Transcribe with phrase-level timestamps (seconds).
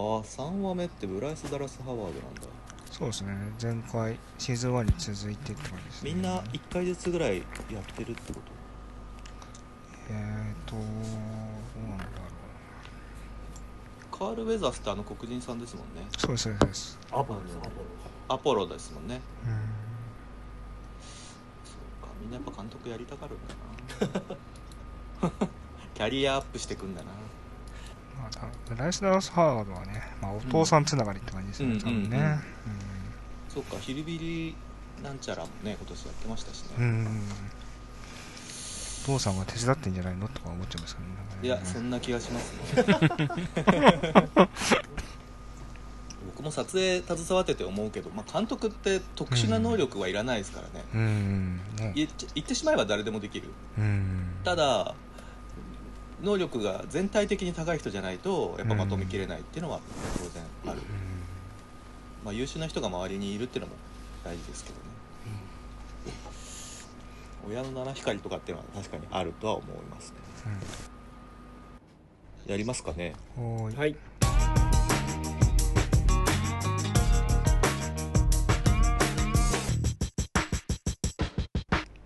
[0.00, 2.42] ああ3話目ってブライス・ダラス・ハワードなんだ。
[2.90, 3.34] そうですね。
[3.60, 7.44] 前回シーズン1に続いてって感じです、ね、みんな1回ずつぐらいや
[7.80, 8.52] ってるってこと？
[10.10, 10.84] えーとどう
[11.90, 12.10] なんだろ
[14.10, 16.06] カール・ウェザースってあの黒人さんですもんね。
[16.12, 16.98] うそうですそうです。
[17.10, 17.40] アポロ。
[18.28, 19.20] アポロですもんね。
[19.44, 19.50] うん。
[21.64, 25.46] そうかみんなやっぱ監督やりたがるんだな。
[25.94, 27.08] キャリアアップしてくんだな
[28.76, 31.80] ライス・ダラス・ハワードはね、まあ、お父さんつながりって感じですね、うん。
[31.80, 32.16] 多分ね。
[32.16, 32.40] うんうん
[33.52, 34.54] そうかヒルビリ
[35.02, 37.06] なんちゃらもね今年やってましたしね、うん、
[39.04, 41.14] 父さんが手伝ってんじゃないのとか思っちゃいますけどね。
[41.42, 42.84] いやそんな気がしますね。
[46.26, 51.92] 僕も撮影携わってて思うけど、まあ、監督って特殊な能力はいらないですからね、うんね。
[51.96, 53.48] 言っち言ってしまえば誰でもできる。
[53.78, 54.36] うん。
[54.44, 54.94] ただ
[56.22, 59.80] 能力が全体的に高い人じゃないとやっぱまとめきれないっていうのは
[60.18, 60.82] 当然ある、
[62.24, 63.76] まあ、優秀な人が周りにいるっていうのも
[64.24, 64.82] 大事ですけどね、
[67.48, 70.16] 親の七光とかっていうのは確かにあるとは思いますね。
[72.46, 73.14] やりますかね。
[73.76, 73.96] はい。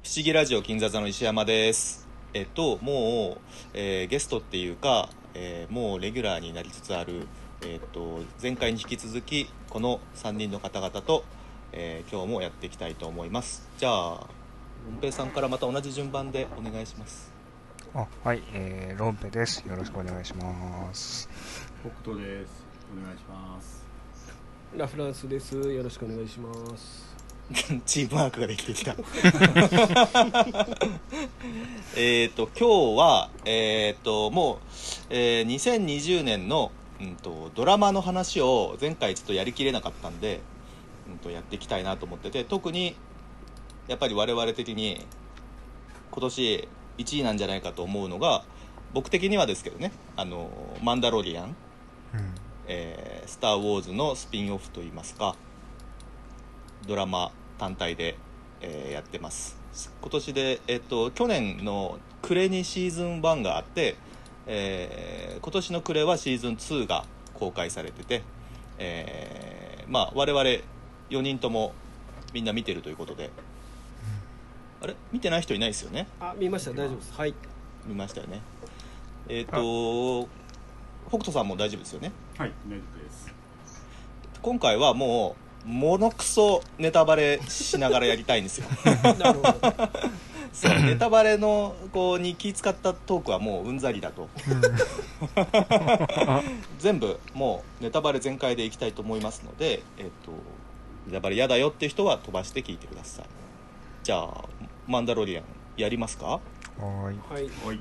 [0.02, 2.06] 不思議ラジオ金座座の石山です。
[2.34, 3.40] えっともう、
[3.74, 7.26] えーゲストっていうか、えーもうレギュラーになりつつある、
[7.62, 11.24] えっと前回に引き続きこの3人の方々と、
[11.72, 13.68] えー今日もやっていきたいと思います。
[13.78, 14.26] じゃあ
[14.86, 17.32] ロンペイさんからまた同じ順番でお願いします。
[17.94, 19.66] あはい、えー、ロンペです。
[19.68, 21.28] よろしくお願いします。
[21.82, 22.64] 北斗です。
[22.92, 23.84] お願いします。
[24.76, 25.56] ラフランスです。
[25.56, 27.13] よろしくお願いします
[27.84, 28.96] チームワークができてきた。
[31.96, 34.58] えっと今日はえっ、ともう、
[35.10, 40.40] えー2020年の、うん、とドラマの話を前回ちょっとやりきれなかったんで、
[41.08, 42.96] うん、とやっていきたいなと思ってて特に
[43.88, 45.04] やっぱり我々的に
[46.10, 48.44] 今年1位なんじゃないかと思うのが
[48.94, 50.48] 僕的にはですけどね「あの
[50.82, 51.56] マンダロリアン」
[52.14, 52.34] うん。
[52.66, 55.36] えースター・ウォーズ」のスピンオフといいますか
[56.86, 58.16] ドラマ単体で、
[58.60, 59.56] えーやってます。
[60.00, 63.96] 今年で、えっと去年の暮れにシーズン1があって、
[64.46, 68.22] えー今年の暮れはシーズン2が公開されてて、
[68.78, 70.42] えーまあ我々
[71.10, 71.72] 4人とも
[72.32, 73.30] みんな見てるということで、
[74.80, 74.94] あれ？
[75.12, 76.06] 見てない人いないですよね？
[76.20, 76.70] あ見ました。
[76.70, 77.12] 大丈夫です。
[77.14, 77.34] はい。
[77.86, 78.40] 見ましたよね。
[79.28, 80.28] えっ、と
[81.08, 82.12] 北斗さんも大丈夫ですよね？
[82.38, 83.32] はい大丈夫です。
[84.42, 88.66] 今回はもうものくそネタバレしながらやりたいんですよ。
[89.18, 89.60] なるほど。
[90.52, 94.28] そうネタバレのこうに気使ったトークはもううんざりだと。
[96.78, 100.32] 全部もうネタバレ全開でいきたいと思いますので、えっと
[101.06, 103.26] ネタバレ嫌だよっていう人は飛ばして聞いてください。
[104.02, 104.44] じゃあ
[104.86, 105.44] 「マンダロリアン」
[105.76, 106.26] やりますか？
[106.26, 107.18] はーい。
[107.30, 107.44] はい。
[107.66, 107.80] はい。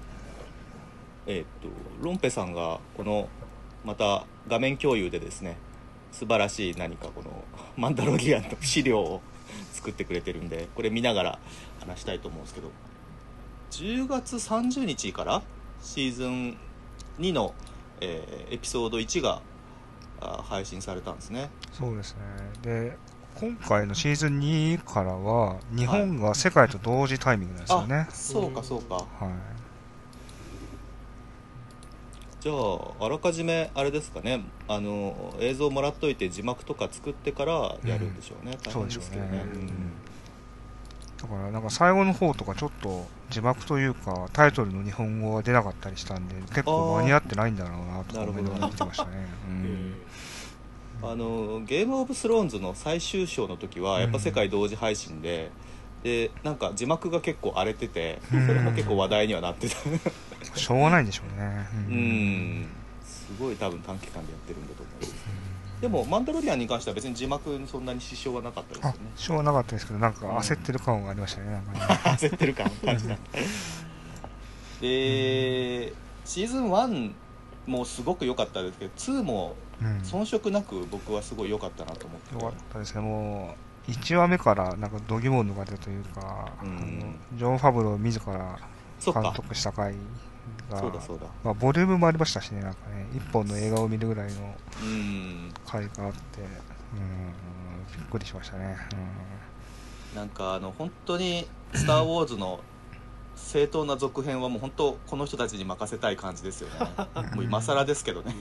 [1.27, 1.67] えっと
[2.01, 3.27] ロンペさんがこの
[3.85, 5.57] また画面共有でですね
[6.13, 7.43] 素晴らしい何かこの
[7.75, 9.21] 「マンダロリアン」の資料を
[9.73, 11.39] 作ってくれてるんでこれ見ながら
[11.81, 12.71] 話したいと思うんですけど。
[13.71, 15.41] 10月30日から
[15.81, 16.57] シーズン
[17.19, 17.55] 2の、
[18.01, 19.41] えーエピソード1が
[20.21, 21.49] あ配信されたんですね。
[21.71, 22.19] そうですね。
[22.61, 22.97] で
[23.35, 28.05] 今回のシーズン2からは日本が世界と同時タイミングなんですよね。
[28.07, 28.95] あ、そうかそうか。
[28.95, 29.52] はい
[32.43, 34.43] じゃああらかじめあれですかね。
[34.67, 39.67] あの映像もらっといて字幕とか作ってからやるんでしょうね、大変そうでしょうねですけどね、うん。
[41.21, 49.11] だからなんか最後の方とかちょっと字幕というかタイトルの日本語が出なかったりしたんで結構間に合ってないんだろうなとか思いながら見てましたね、
[49.47, 49.95] うん
[51.01, 55.51] あのゲームオブスローンズの最終章の時はやっぱ世界同時配信で、
[56.03, 59.75] でなんか字幕が結構荒れててそれも結構話題にはなってた。
[60.57, 61.67] しょうがないんでしょうね。
[61.89, 62.65] うん。
[63.05, 65.13] すごい多分短期間でやってるんだと思います。
[65.81, 68.99] でも「マンダロリアン」に関しては別に字幕にそんなに支障はなかったですあよね。
[69.15, 71.63] しょうがなかったですけどなんか焦ってる感がありましたねなん
[72.15, 73.17] 焦ってる感感じた。
[74.81, 75.93] で
[76.25, 77.11] シーズン1
[77.67, 79.97] もすごく良かったですけど2もうん。
[79.99, 83.01] 遜色なく僕はすごい良かったなと思ってよかったですね。
[83.01, 87.15] もう1話目からなんか度肝を抜かれたというか、うん。
[87.33, 88.59] ジョン・ファブロー自ら
[89.03, 89.93] 監督した回
[90.69, 91.25] がそうだそうだ。
[91.43, 93.07] まあ、ボリュームもありましたしねなんかね。
[93.13, 95.53] 一本の映画を見るぐらいのうん。
[95.65, 97.33] 回があってうん。
[97.95, 98.75] びっくりしましたね、
[100.15, 102.59] なんかあの本当に「スター・ウォーズ」の
[103.35, 106.87] 正当な続編はもう本当この人たちに任せたい感じですよね。
[107.35, 108.33] もう今更ですけどね。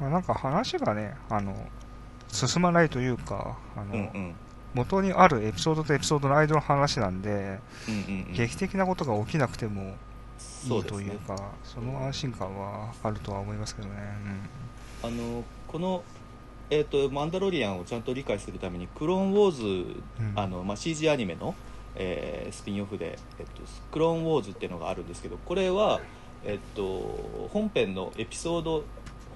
[0.00, 1.56] まあ、なんか話がね、あの、
[2.34, 4.34] 進まないというか、あの、うんうん。
[4.74, 8.32] 元にあるエピソードとエピソードの間の話なんで、うんうんうん。
[8.34, 9.94] 劇的なことが起きなくても
[10.64, 13.94] いいというか、その安心感はあるとは思いますけどね。
[15.02, 16.02] あのこの、
[16.70, 19.62] えーと「マンダロリアン」をちゃんと理解するために「クローンウォーズ」
[20.18, 20.32] うん。
[20.34, 21.54] あのまあ、CG アニメの、
[21.94, 26.00] えースピンオフで、えっと「クローンウォーズ」っていうのがあるんですけどこれは、
[26.44, 28.84] えっと本編のエピソード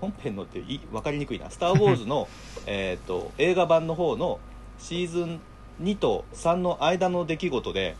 [0.00, 2.28] 本編のってい分かりにくいな「スター・ウォーズの」
[2.66, 4.38] えっと映画版の方の
[4.78, 5.40] シーズン
[5.82, 7.96] 2と3の間の出来事で、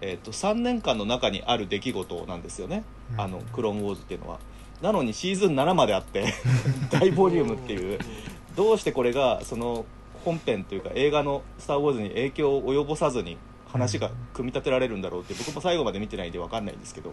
[0.00, 3.20] えっと3年間の中にある出来事なんですよね、うん。
[3.20, 4.38] あのクローンウォーズっていうのは。
[4.82, 6.32] なのにシーズン7まであって
[6.90, 7.98] 大ボリュームっていう。
[8.54, 9.84] どうしてこれがその
[10.24, 17.12] 本編というか映画の「スター・ウォーズ」に影響を及ぼさずに話が組み立てられるんだろうって僕も最後まで見てないんで分かんないんですけど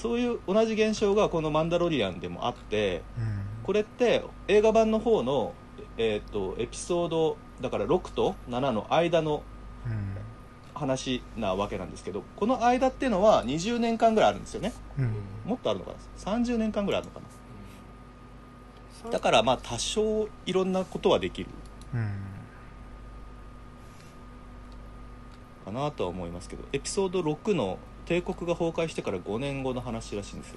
[0.00, 3.40] そういう同じ現象がこの「マンダロリアン」でもあってうん。
[3.62, 5.52] これって映画版の方の、
[5.98, 9.42] えー、とエピソードだから6と7の間の
[9.86, 10.16] うん。
[10.72, 14.72] 話なわけなんですけどこの間っていうのは20年間ぐらいあるんですよね。
[14.98, 15.14] うん。
[15.44, 15.98] もっとあるのかな
[16.38, 17.20] ？30年間ぐらいあるのか
[19.04, 19.10] な？
[19.10, 21.50] だからまあ多少いろんなことはできる。
[21.92, 22.12] うん。
[25.66, 27.78] かなとは思いますけどエピソード6の
[28.10, 30.56] 帝国が崩壊してから5年後の話らしいんですよ。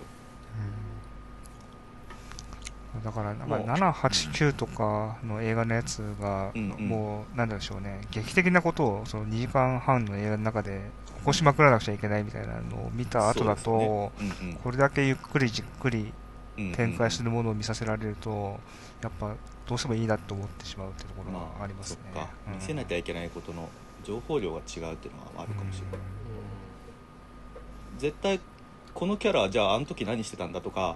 [2.95, 3.03] うん。
[3.03, 6.87] だから、なんかもう7、8、9とかの映画のやつが、うんうん。
[6.87, 10.81] もう、なんでしょうね、劇的なことをその2時間半の映画の中で
[11.19, 14.11] 起こしまくらなくちゃいけないみたいなのを見た後だと、ね。
[14.41, 14.55] うんうん。
[14.55, 16.11] これだけゆっくりじっくり
[16.57, 18.59] うんうん展開するものを見させられると、
[19.03, 19.35] やっぱ
[19.67, 21.99] どうしてもいいなと思ってしまうっていうところまあがありますね。
[22.15, 22.29] そっか。
[22.47, 22.55] うん。
[22.55, 23.69] 見せなきゃいけないことの
[24.03, 25.99] 情報量が違うっていうのはあるかもしれない、
[27.97, 28.39] 絶対
[28.93, 30.95] このキャラはじゃああの時何してたんだとか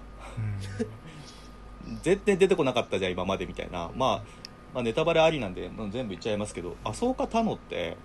[1.86, 1.98] うん。
[2.02, 4.22] 絶対出てこなかったじゃん今までみたいな、まあ、
[4.74, 7.96] まあネタバレありなんでもう全部言っちゃいますけどアソーカ・タノって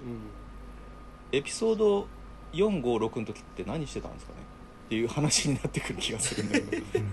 [1.32, 2.08] エピソード
[2.54, 4.40] 456の時って何してたんですかね？
[4.86, 6.78] っていう話になってくる気がするんだけど。
[6.78, 7.06] うん。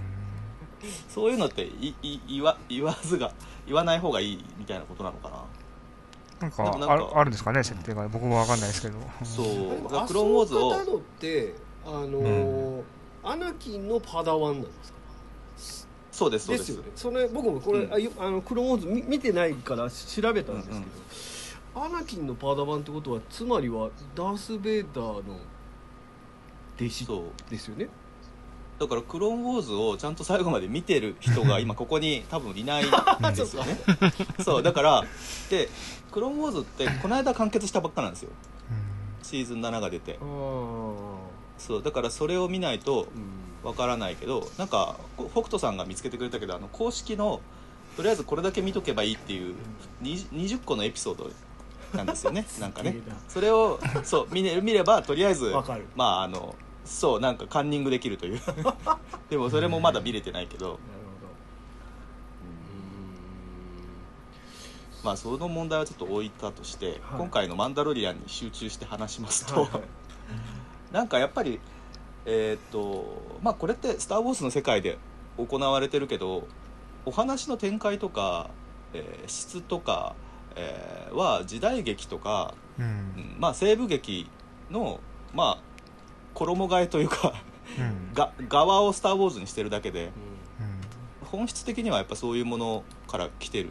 [1.09, 3.32] そういうのっていい言わ言わずが
[3.67, 5.44] 言わない方がいいみたいなことなのかな？
[6.41, 8.09] なんかでもなんかあるあるんですかね、設定が。
[8.09, 8.99] 僕もわかんないですけど。
[9.25, 9.47] そう。
[10.06, 11.55] クローンウォーズをアソーカタノって
[11.85, 12.82] あのー
[13.23, 14.93] アナキンのパダワンなんです
[15.85, 15.88] か？
[16.11, 16.73] そうですそうです。
[16.77, 17.21] ですよね。
[17.23, 17.93] それ僕もこれ、うん。
[17.93, 20.75] あよあのクローンウォーズ見見てないから調べたんですけ
[21.75, 25.38] ど、アナキンのパダワンってことはつまりはダース・ベイダーの
[26.79, 27.50] 弟子そう。
[27.50, 27.88] ですよね？
[28.79, 32.91] だからクローンウォーズをちゃんと最後まで見てる人が 今ここに多分いないん
[33.35, 33.79] ですよね。
[34.43, 35.05] そう だから
[35.50, 35.69] で
[36.11, 38.31] クローンウォーズってこの間完結したばっかなんですよ。
[38.71, 39.25] うん。
[39.25, 40.19] シーズン7が出て。
[40.23, 41.19] ああ
[41.61, 43.41] そうだからそれを見ないとうん。
[43.62, 47.41] わからないけどなんかこ北斗さんが見つけてくれたけどあの公式の
[47.97, 49.55] とりあえずこれだけ見とけばいいっていう
[50.01, 51.31] に20個のエピソード
[51.95, 52.47] なんですよね。
[52.61, 52.97] なんかね。
[53.29, 55.87] それをそう見れ見ればとりあえずわかる。
[55.97, 56.55] まああの
[56.85, 58.41] そうなんかカンニングできるという。
[59.29, 60.67] でもそれもまだ見れてないけど。
[60.67, 60.81] なる
[65.03, 66.99] まあその問題はちょっと置いたとして、はい。
[67.19, 69.83] 今回の「マンダロリアン」に集中して話しますと、はいはい
[70.93, 71.61] なんかやっぱり
[72.27, 74.99] えーっとまあこれって「スター・ウォーズ」の世界で
[75.39, 76.47] 行われてるけど
[77.07, 78.51] お話の展開とか、
[78.93, 80.15] えー質とか、
[80.56, 82.85] えーは時代劇とか、うん。
[82.85, 84.29] うんまあ西部劇
[84.70, 85.01] の
[85.32, 85.63] まあ
[86.35, 87.32] 衣替えというか
[87.79, 88.13] うん。
[88.15, 91.29] が側を「スター・ウォーズ」にしてるだけでうん。
[91.29, 93.70] 本質的にはやっぱそういうものから来てる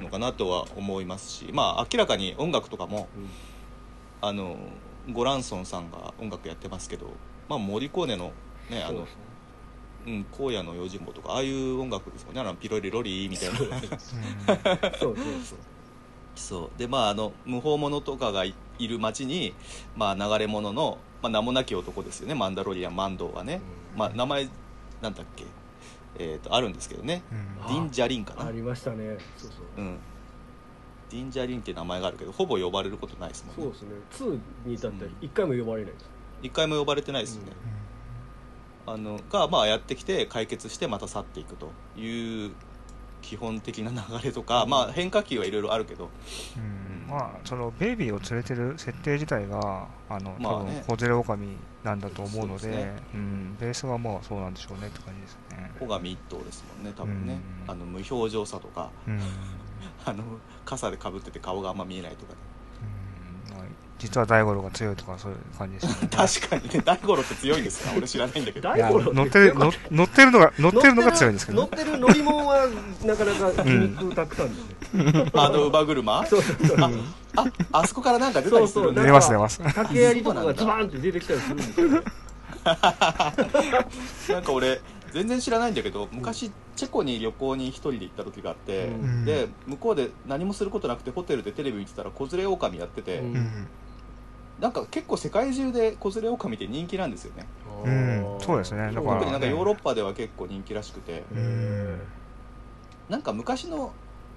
[0.00, 3.28] のかなとは思いますしまあ明らかに音楽とかもうん。
[4.20, 4.56] あの
[5.10, 7.06] ゴランソンさんが音楽やってますけど、
[7.48, 8.32] まあ、モリコーネの
[8.70, 9.06] ねあのそ
[10.04, 12.40] うん、荒野の用心棒とかああいう音楽ですもんね。
[12.40, 13.56] あのピロリロリーみたいな。
[14.98, 15.58] そうそうそう
[16.34, 16.78] そう。
[16.78, 19.54] でまああの無法者とかがいいる街に、
[19.96, 22.34] まあ、流れ者の、まあ、名もなき男ですよね。
[22.34, 23.60] マンダロリアンマンドーはね、
[23.92, 23.98] うん。
[23.98, 24.48] まあ、名前
[25.00, 25.44] なんだっけ、
[26.18, 27.22] えー、とあるんですけどね。
[27.30, 27.64] うん。
[27.64, 28.46] あディン・ジャリンかな。
[28.46, 29.18] ありましたね。
[29.36, 29.80] そうそう。
[29.80, 29.98] うん
[31.12, 33.62] ディン・ジャリンっていう名前があるけどほぼ呼ばれることないですもんね。
[33.62, 34.38] そうですね。
[34.64, 36.10] 2に至っては一回も呼ばれないです。
[36.42, 37.52] 一回も呼ばれてないですよね、
[38.86, 42.52] あのがまあやってきて解決してまた去っていくという
[43.20, 46.08] 基本的な流れとか、まあ変化球はいろいろあるけど。
[46.56, 47.06] うん。
[47.08, 50.70] まあそのベイビーを連れてる設定自体があのまあね。
[50.70, 53.02] 多分コゼレオカミなんだと思うのでそうですね。
[53.14, 55.70] うん、ベースはまあそうなんでしょうねって感じですね。
[55.78, 57.70] 小上一頭ですもんね多分ね、うん。
[57.70, 58.90] あの無表情さとか。
[59.06, 59.20] うん
[60.06, 60.22] あの
[60.64, 62.38] 傘でかぶってて顔があんま見えないとかね
[64.02, 66.08] 実は大五郎が強いとかそういう感じでしたね。
[66.10, 66.82] 確かにね。
[66.84, 68.68] 大五郎って強いんですか 俺知らないんだけど。
[68.68, 72.66] 大五郎って乗ってる乗乗ってるのが乗ってるのが強いんですけど乗ってる乗り物は
[73.04, 76.26] なかなか皮肉たくさんですね、あの乳母車？
[76.26, 76.78] そうそうそう。
[77.36, 79.60] ああそこからなんか出たりする出ます出ます。
[79.72, 82.00] 竹槍とかがズバーンって出てきたりするんですよね
[84.28, 84.80] なんか俺
[85.12, 89.24] 全然知らないんだけど昔チェコに旅行に一人で行った時があって、うん。
[89.24, 93.34] で向こうで何もすることなくてホテルでテレビ見てたら子連れ狼やってて、うん。
[93.34, 93.68] うん
[94.60, 97.48] なんか結構世界中で子連れ狼って人気なんですよね。
[97.84, 98.40] うん。
[98.40, 98.92] そうですね。
[98.92, 101.24] だから特になんかヨーロッパでは結構人気らしくて。
[101.34, 102.00] うん。
[103.08, 103.92] なんか昔の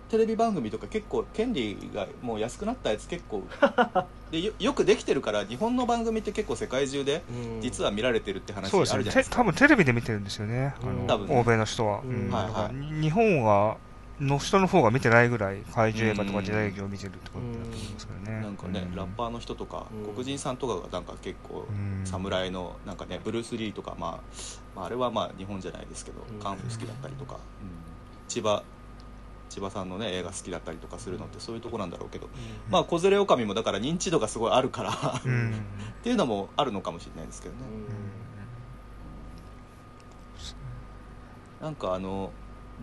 [0.09, 3.43] テレビ番組とか結構権利がもう安くなったやつ結構
[4.31, 7.61] でよよくできてるから日本の番組って結構世界中でうん。
[7.61, 9.23] 実は見られてるって話あるじゃないですか。
[9.23, 10.75] て多分テレビで見てるんですよね。
[10.81, 11.39] あのね。
[11.39, 12.01] 欧米の人は、
[13.01, 13.77] 日本は
[14.19, 18.95] の人の方が見てないぐらい怪獣映画とか時代劇を見てるってことだと思いますけどね、なんかね、うん。
[18.95, 20.13] ラッパーの人とか、うん。
[20.13, 22.05] 黒人さんとかがなんか結構、うん。
[22.05, 24.11] 侍のなんかねブルース・リーとか、まあ、
[24.75, 26.39] まああれはまあ日本じゃないですけど、うん。
[26.39, 27.37] カンフー好きだったりとか、
[28.27, 28.63] 千葉
[29.49, 32.27] 千葉さんのね映画好きだったりとかするのってそういうとこなんだろうけど、
[32.69, 34.93] まあ子連れ狼もだから認知度がすごいあるからっ
[35.25, 35.53] うん。
[36.03, 37.61] ていうのもあるのかもしれないですけどね、
[41.61, 42.31] なんかあの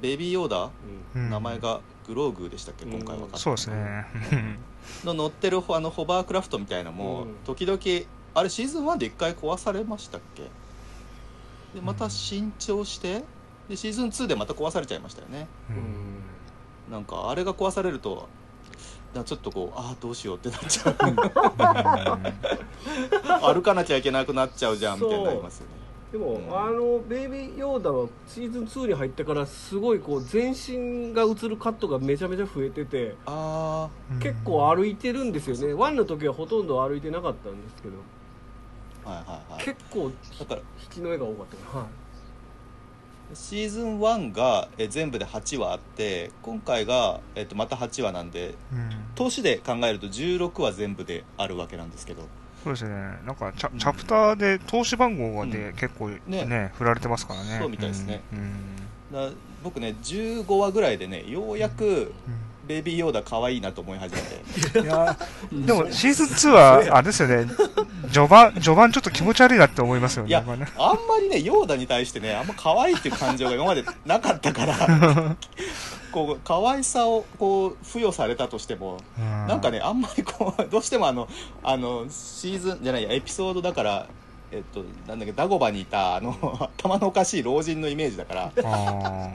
[0.01, 0.71] ベビーヨーダ
[1.15, 1.31] うん。
[1.31, 2.93] 名前がグローグーでしたっけ、うん。
[2.93, 4.07] 今回はそうですね。
[5.05, 7.35] の乗ってるあのホバークラフトみたいなのも、うん。
[7.45, 7.79] 時々
[8.35, 10.43] あれシーズン1で1回壊されましたっけ？
[11.75, 13.25] でまた新調して
[13.69, 15.47] でシーズン2でまた壊されちゃいましたよね。
[15.71, 16.22] うん
[16.91, 18.29] なんかあれが壊されると
[19.15, 20.97] なちょっとこうああどうしようってなっちゃう。
[23.55, 25.73] 歩かなきゃいけなくなっちゃうじゃんみたいになりますよね。
[26.13, 26.59] でも、うん。
[26.59, 33.89] あのベイビーヨーダはシーズン2に入ってからすごいこう全身が映るカットがめちゃめちゃ増えててあ
[34.21, 35.75] 結構歩いてるんですよね。
[35.75, 37.95] 1の時はほとんど歩いてなかったんですけど。
[39.05, 39.65] あはいはいはい。
[39.65, 41.57] 結構だから引きの絵が多かった。
[41.57, 41.91] から、はい
[43.35, 48.91] シーズン1がえ全部で8話あって今回が、えっと、また8話なんでうん。
[49.15, 52.23] 投資で考えると16話全部であるわけなんですけど。
[52.65, 52.91] そうですね。
[53.27, 55.77] なんかチャチャプターで投資番号でうん。
[55.77, 56.73] 結構ね,、ね。
[56.77, 57.59] 振られてますからね。
[57.61, 58.23] そうみたいですね。
[58.33, 58.83] うん。
[59.13, 59.31] だ
[59.63, 62.13] 僕ね15話ぐらいでねようやく
[62.67, 64.79] ベイビーヨーダ可愛いなと思い始めて。
[64.79, 64.87] うん。
[64.87, 65.19] いや
[65.53, 67.47] でもシーズン2はあれですよね。
[68.13, 70.57] 序盤序盤ちょっと気持ち悪いなって思いますよねいやあんま
[71.21, 75.37] りねヨーダに対してねあんま可愛いっていう感情が今までなかったから。
[76.13, 79.47] こう可愛さをこう付与されたとしてもうん。
[79.47, 81.27] なんかねあんまりこうどうしてもあの
[81.63, 84.07] あのシーズンじゃないやエピソードだから
[84.51, 86.37] えっとなんだっけダゴバにいたあの
[86.79, 88.53] 頭のおかしい老人のイメージだから。
[88.63, 89.31] あ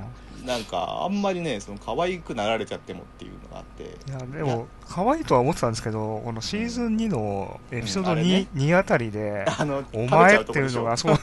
[0.45, 3.83] なんかあんまりねその可愛くなられちゃってもっていうのがあって。
[3.83, 8.19] ーいやでも可愛いとは思ってたんですけどこのシーズン2のエピソードうん。
[8.19, 8.47] 2,、ね。
[8.55, 11.17] 2あたりであのお前っていうのがそう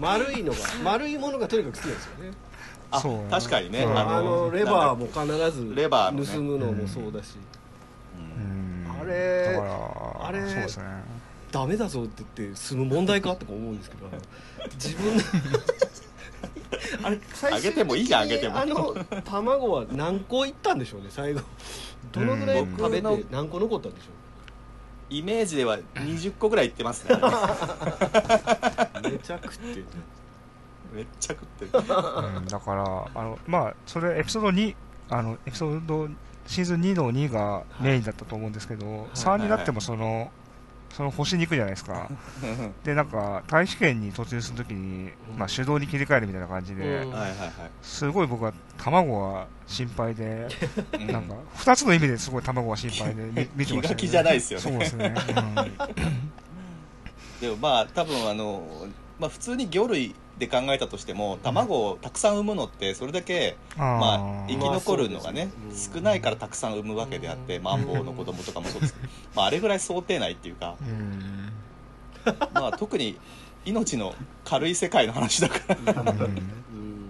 [0.00, 2.32] 丸いのが 丸いものがとにかく好きなんですよね。
[2.92, 3.30] あそう。
[3.30, 3.84] 確かにね。
[3.84, 3.98] うん。
[3.98, 7.36] あのレバーも、も必ずレバー盗むのもそうだし、
[8.16, 8.84] うん。
[8.84, 9.00] うん。
[9.00, 10.84] あれだからあれそうですね。
[11.52, 13.34] ダメだぞって言って済む問題か？
[13.34, 14.06] とか思うんですけど
[14.74, 15.22] 自分の
[17.02, 18.94] あれ 最あげてもいいじゃんあげてあの
[19.24, 21.40] 卵は何個いったんでしょうね最後。
[22.12, 24.06] どのぐらいうん食べ僕て何個残ったんでしょ
[25.10, 27.14] イメージでは20個ぐらいいってますね。
[27.14, 27.20] う
[29.02, 29.84] めちゃくって
[30.92, 31.70] めっちゃ食ってる。
[31.72, 34.74] うんだからあのまあそれエピソード2
[35.10, 36.08] あのエピソード
[36.46, 40.30] シーズン2の2がメインだったと思うんですけど、3になってもその
[40.90, 42.08] その星に行くじゃないですか。
[42.84, 47.06] でなんか大使圏に突入するときに、まあ、手動に切り替えるみたいな感じで、
[47.82, 50.48] すごい僕は卵が心配で、
[50.92, 51.06] うん。
[51.06, 54.62] なんか2つの意味ですごい卵が心配で見 見てました気が気じゃないですよね。
[54.62, 55.54] そうですね、うん。
[57.40, 58.86] でもまあ多分あの、
[59.18, 65.50] まあ、普通に魚類で考えたとしても卵をたくさん産むのってそれだけ、まあ、生き残るのがね
[65.94, 71.52] 少ないからたくさん産むわけであってマンボウの子供とかもそうですけど、 まあ、あれぐらい想定内っていうか、うん。
[72.54, 73.18] まあ、特に
[73.66, 76.04] 命の軽い世界の話だから。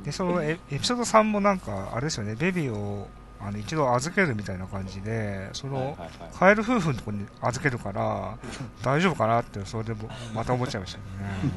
[0.02, 3.06] でそのエエピソード3もなんかあれですよねベビーを
[3.42, 6.10] あの一度預けるみたいな感じでその、はいはいはい。
[6.38, 8.38] カエル夫婦のところに預けるから
[8.82, 10.96] 大丈夫かなってそれでもまた思っちゃいまし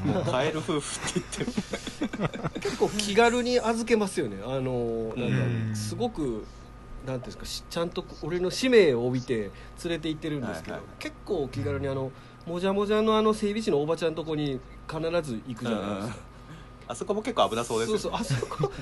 [0.04, 2.24] たよね、カエル夫婦って言って
[2.54, 4.38] る結構気軽に預けますよね。
[4.44, 5.70] あのなんうん。
[5.70, 6.46] かすごく
[7.06, 9.50] なんていうんですかしちゃんと俺の使命を帯びて連
[9.84, 10.90] れて行ってるんですけど、はいはい。
[10.98, 12.10] 結構気軽にあの
[12.46, 16.16] もじゃもじゃのあの整備士のおばちゃんのとこに必ず行くじゃないですか、
[16.86, 18.72] あそこも結構危なそうですよ、ね、そうそうあそこ。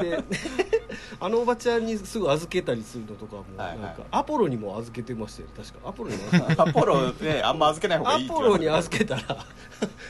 [0.00, 0.22] で
[1.20, 3.78] あのおばちゃんにすぐ預けたりするのとかもはいはい。
[3.78, 5.88] なんかアポロにも預けてましたよ確か。
[5.88, 9.22] アポロにも預けアポロねあんま預けない方がアいいってポロに預けたら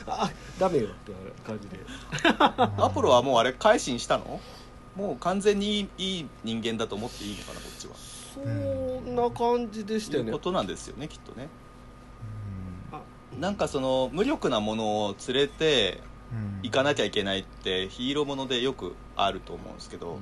[0.07, 1.11] あダメよって
[1.45, 1.79] 感じで。
[2.57, 4.39] アポロはもうあれ改心したの？
[4.95, 7.93] もう完全にいいいい人間だと思っていいのかなこっちは。
[8.33, 10.27] そんな感じでしたよね。
[10.27, 11.49] いうことなんですよねきっとね。
[12.91, 13.01] あ。
[13.39, 16.12] なんかその無力なものを連れてうん
[16.63, 20.19] 行かなきゃいけないってヒーローものでよくあると思うんですけど、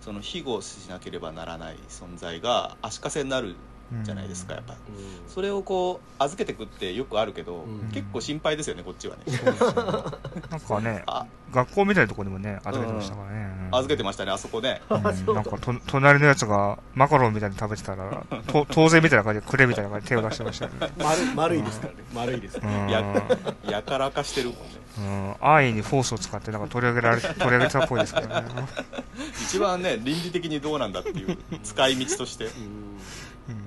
[0.00, 3.56] その庇護しなければならない存在が足かせになる
[3.92, 4.74] うんじゃないですかやっぱ。
[4.74, 5.30] りうん。
[5.30, 7.90] それをこう預けてくってよくあるけど、うん。
[7.92, 9.22] 結構心配ですよねこっちはね。
[10.50, 11.26] なんかね あ。
[11.52, 13.76] 学校みたいなところにもね預けてましたからね、うん。
[13.76, 14.82] 預けてましたねあそこね。
[14.90, 15.12] なんか
[15.58, 20.92] と隣のやつがマカロンみたいに食べてたらと当然みたいな感じでくれみたいな感じで手を出してましたよね。
[20.98, 21.98] 丸丸いですからね。
[22.12, 22.90] 丸いですからうん。
[22.90, 23.04] や
[23.70, 28.44] やからかしてるもんねうん安易にフォースを使ってなんか取り上げられ 取り上げてたっぽいですけどね、
[29.42, 32.46] 一番ね倫理的にどうなんだっていう使い道として。
[32.46, 32.52] うん。
[32.52, 32.54] う
[33.52, 33.62] ん、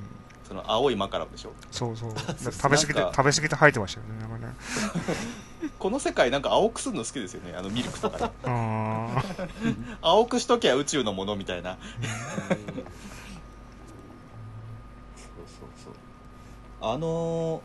[0.47, 1.53] その青いマカロンでしょ。
[1.71, 2.13] そうそう。
[2.51, 4.53] 食べ過ぎて食べ過ぎて吐いてましたよねなんかね。
[5.77, 8.31] この世界なんか青くするの好きですよねあのミルクとかね。
[8.45, 9.23] あ
[10.01, 11.77] 青くしときゃ宇宙のものみたいな。
[12.41, 12.57] そう
[15.47, 15.93] そうそう。
[16.81, 17.61] あのー、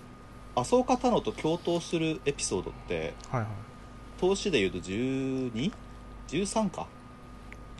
[0.57, 3.51] 麻生方のと共闘するエピソードってーはいはい。
[4.21, 6.87] 投資でいうと 12?13 か。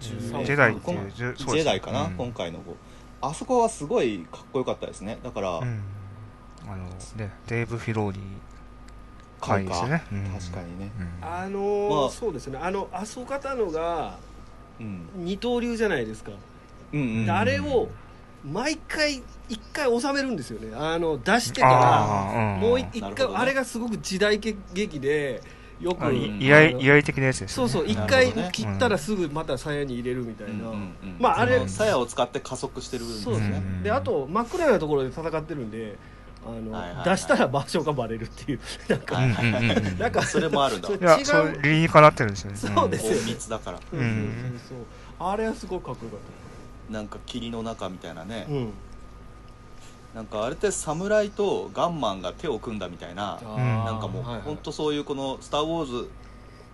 [0.01, 2.15] 13ジェダイっていうジェダイかな、うん。
[2.15, 2.75] 今回の方。
[3.21, 5.19] あそこはすごいかっこよかったですね。
[5.23, 5.83] だから、うん。
[6.67, 6.85] あの
[7.17, 8.21] ねデーブ・フィローニー
[9.41, 10.25] 回ですね、うん。
[10.33, 10.91] 確かにね。
[10.99, 11.25] うん。
[11.27, 12.59] あのーまあそうですね。
[12.61, 14.19] あの麻生方のが
[14.81, 15.09] うん。
[15.15, 16.33] 二刀流じゃないですか、
[16.93, 17.89] うんうんであれを
[18.45, 20.75] 毎回一回収めるんですよね。
[20.75, 21.75] あの出してあか
[22.35, 25.43] らもう一回、あれがすごく時代劇で
[25.81, 26.17] よくあうん。
[26.17, 33.83] い居合あの居合的なやつですそうそう一回切ったらすぐまた鞘に入れるみたいな、うんうんうんまああれ鞘を使って加速してるんですそうですね、うん。
[33.83, 35.97] であと真っ暗なところで戦ってるんで
[36.47, 37.05] あの、はいはいはい。
[37.11, 38.61] 出したら場所がバレるっていう。
[38.89, 39.19] なんか、
[39.99, 40.89] なんかそれもあるんだ。
[40.89, 41.25] そいや違う。
[41.25, 42.57] そう理にかなってるんですよね。
[42.59, 43.79] そうです隠密だから。
[43.79, 44.15] そうそうそう
[44.69, 45.29] そう。
[45.31, 46.21] あれはすごいかっこよかっ
[46.93, 48.45] なんか霧の中みたいなね。
[48.47, 48.73] た、うん、
[50.15, 56.11] なんかあれって侍とガンマンが手を組んだみたいななんかもうはいはい本当そういうこの「スター・ウォーズ」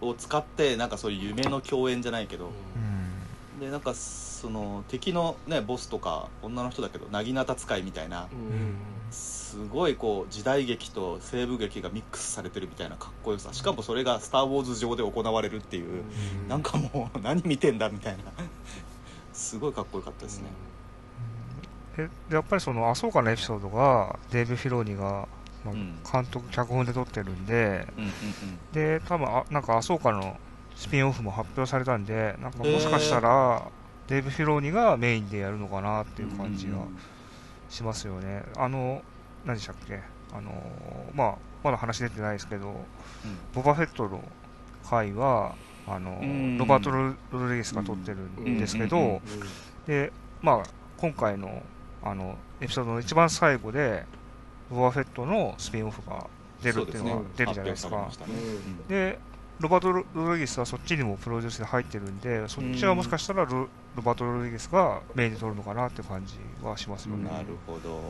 [0.02, 2.46] を使ってなんかそういう夢の共演じゃないけど。
[2.46, 3.60] うん。
[3.60, 8.76] でなんかその敵のねボスとか女の人だけど薙刀使いみたいなうん。
[9.10, 13.52] すごいこう時代劇と西部劇がミックスされてるみたいなかっこよさ。
[13.52, 16.04] しかもそれが「スター・ウォーズ」上で行われるっていう
[16.42, 16.48] うん。
[16.48, 18.24] なんかもう何見てんだみたいな。
[19.32, 20.44] すごいかっこよかったですね。
[20.44, 20.69] で
[21.96, 25.28] でやっぱりその麻生家のエピソードがデーブ・フィローニが、
[25.64, 25.98] まあうん。
[26.10, 28.12] 監督脚本で撮ってるんでうんうん
[28.72, 30.36] で多分あなんか麻生家の
[30.76, 33.62] スピンオフも発表されたんでなんかもしかしたら、
[34.08, 36.78] デーブ・フィローニがメインでやるのかなっていう感じが
[37.68, 39.02] しますよね、あの
[39.44, 40.00] 何でしたっけ？
[40.32, 40.50] あの
[41.14, 42.74] まあまだ話出てないですけど
[43.52, 44.22] ボバフェットの
[44.88, 45.54] 回は
[45.86, 46.56] あのうん。
[46.56, 49.20] ロバート・ロロドリゲスが撮ってるんですけど、うんうんうん。
[49.86, 50.62] でまあ
[50.96, 51.62] 今回の
[52.02, 54.04] あのエピソードの一番最後で
[54.70, 56.26] ボバフェットのスピンオフが
[56.62, 58.04] 出るっていうのが出るじゃないですか。
[58.04, 58.54] 発表されましたね。
[58.78, 58.88] うん。
[58.88, 59.18] で
[59.60, 67.96] ロバート・ロドリゲスはそっちにもプロデュースで入ってるんでそっちはもしかしたらロロバート・ロドリゲスがメインで撮るのかなって感じはしますよね、なるほど。
[67.96, 68.00] うん。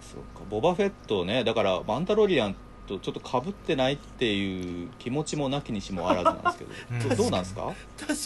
[0.00, 0.44] そうか。
[0.50, 2.56] ボバフェットねだからマンダロリアン
[2.88, 7.08] とちょっとかぶってないっていう気持ちもなきにしもあらずなんですけど、 うん。
[7.10, 7.72] どどうなんですか？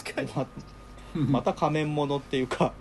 [0.03, 0.29] 確かに。
[0.35, 0.47] ま
[1.39, 2.73] また仮面物っていうか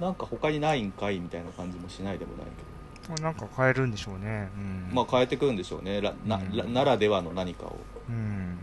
[0.00, 4.88] なんか他にないんかいみたいな感じもしないでもないけまあなんか変えるんでしょうね、うん。
[4.90, 6.00] どまあ変えてくるんでしょうね。
[6.00, 6.56] らなうん。
[6.56, 7.76] らならではの何かを、
[8.08, 8.58] うん。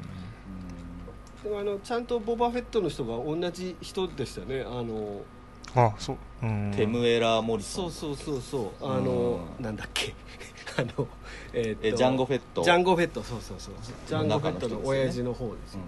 [1.41, 4.61] でもあのちゃんとボバフェットの人が同じ人でしたね。
[4.61, 5.21] あの
[5.75, 8.85] あそう、うん、テムエラ・モリソンそうそうそうそう。
[8.85, 9.63] あのうん。
[9.63, 10.13] なんだっけ？
[10.77, 11.07] あの
[11.53, 12.63] えーっとえジャンゴ・フェット。
[12.63, 13.73] ジャンゴフェットそうそうそう。
[14.07, 15.79] ジャンゴフェットの親父の方ですよ。
[15.79, 15.85] うん。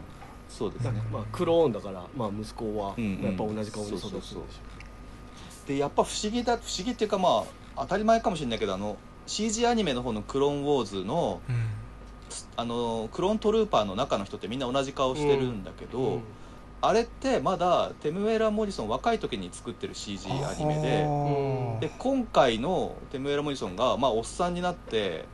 [0.50, 1.02] そうですね。
[1.12, 4.10] まあクローンだからまあ息子はやっぱ同じ顔に育つんでしょ。
[4.12, 4.43] そうそう
[5.67, 7.45] でやっぱ不思議だ不思議っていうかま
[7.76, 11.56] あ当たり前かもしれないけどあの CG アニメの方の「クローンウォーズの」うん。
[12.58, 16.21] あのクローントルーパーの中の人ってみんな同じ顔してるんだけど、うん
[16.88, 20.76] あれってまだテムエラ・モリソン若い時に作ってる CG アニメ
[21.82, 25.26] でで今回のテムエラ・モリソンが、まあ、おっさんになって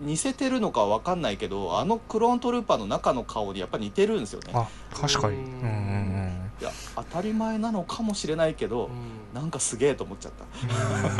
[0.00, 4.52] 似せてるのかは分かんないけどあのクローントルーパーの中の顔にやっぱ似てるんですよね。
[4.54, 5.36] あ確かに。
[5.36, 9.38] ううんんうんいや当たり前なのかもしれないけど、うん。
[9.38, 11.10] なんかすげえと思っちゃった、あ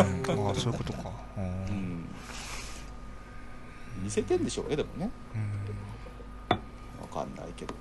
[0.51, 1.11] あそういうことか。
[1.37, 2.09] ううんん、
[4.03, 5.11] 似せてんでしょうねでもね。
[5.35, 6.53] うん。
[7.03, 7.75] わかんないけど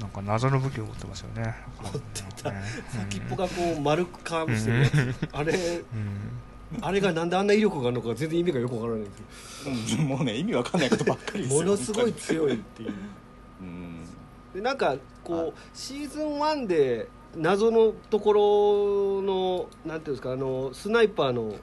[0.00, 1.54] なんか謎の武器を持ってますよね。
[1.82, 2.50] 持ってた。
[2.50, 2.62] ね。
[2.92, 5.28] 先っぽがこう丸くカーブしてるやつ。
[5.32, 5.56] あれう
[5.96, 6.82] ん。
[6.82, 9.10] あれがなんであんな威力があるのか全然意味がよくわからないんで
[9.88, 10.04] すうん。
[10.08, 12.92] もうね意味わかんないことばっかりですよけどものすごい強いっていう。
[13.60, 14.04] うん。
[14.54, 15.48] でなんかはこい。
[15.48, 21.54] うシーズン1で謎のところのなんていうんですかあのスナイパーの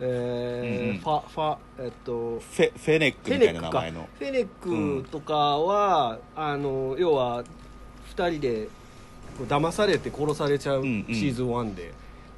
[0.00, 0.98] えーうんうん。
[0.98, 4.08] ファファえっとフェフェネックみたいな名前の。
[4.18, 7.44] フェネックとかは、あの要は
[8.16, 8.68] 2人で
[9.38, 11.92] こう騙されて殺されちゃうシーズン1で,、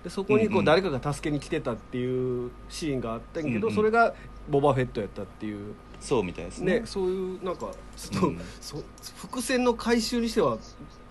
[0.04, 3.76] でそこにこう誰かが助けに来てたっていうシーンがあったんやけど、うんうん。
[3.76, 4.14] それが
[4.48, 5.74] ボバフェットやったっていう。
[6.00, 6.80] そうみたいですね。
[6.80, 8.40] ねそういうなんかちょっと、うん。
[8.60, 8.82] そ
[9.18, 10.58] 伏線の回収にしては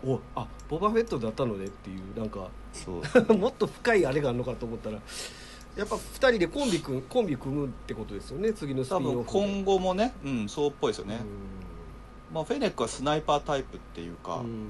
[0.03, 3.01] おあボバフェットだったのねっていうなんかそ
[3.31, 3.33] う。
[3.37, 4.99] もっと深いあれがあるのかと思ったら
[5.75, 11.64] やっぱ2人でコンビ組コンビ組むってことですよね次のスピ多ンオフ分今後もねうんそうっぽいですよね、う
[12.33, 14.69] まあ、フェネックはスナイパータイプっていうか、んうん。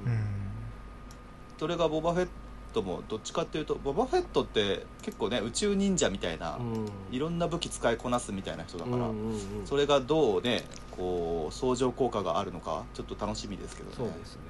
[1.58, 2.28] それがボバフェッ
[2.74, 6.88] トもどっちかっていうとボバフェットって結構ね宇宙忍者みたいな、うん。
[7.10, 9.66] いろんな武器使いこなすみたいな人だから、うんうんうん。
[9.66, 13.96] それがどうねこう相乗効果があるのかちょっと楽しみですけどね。
[13.96, 14.40] そうですね。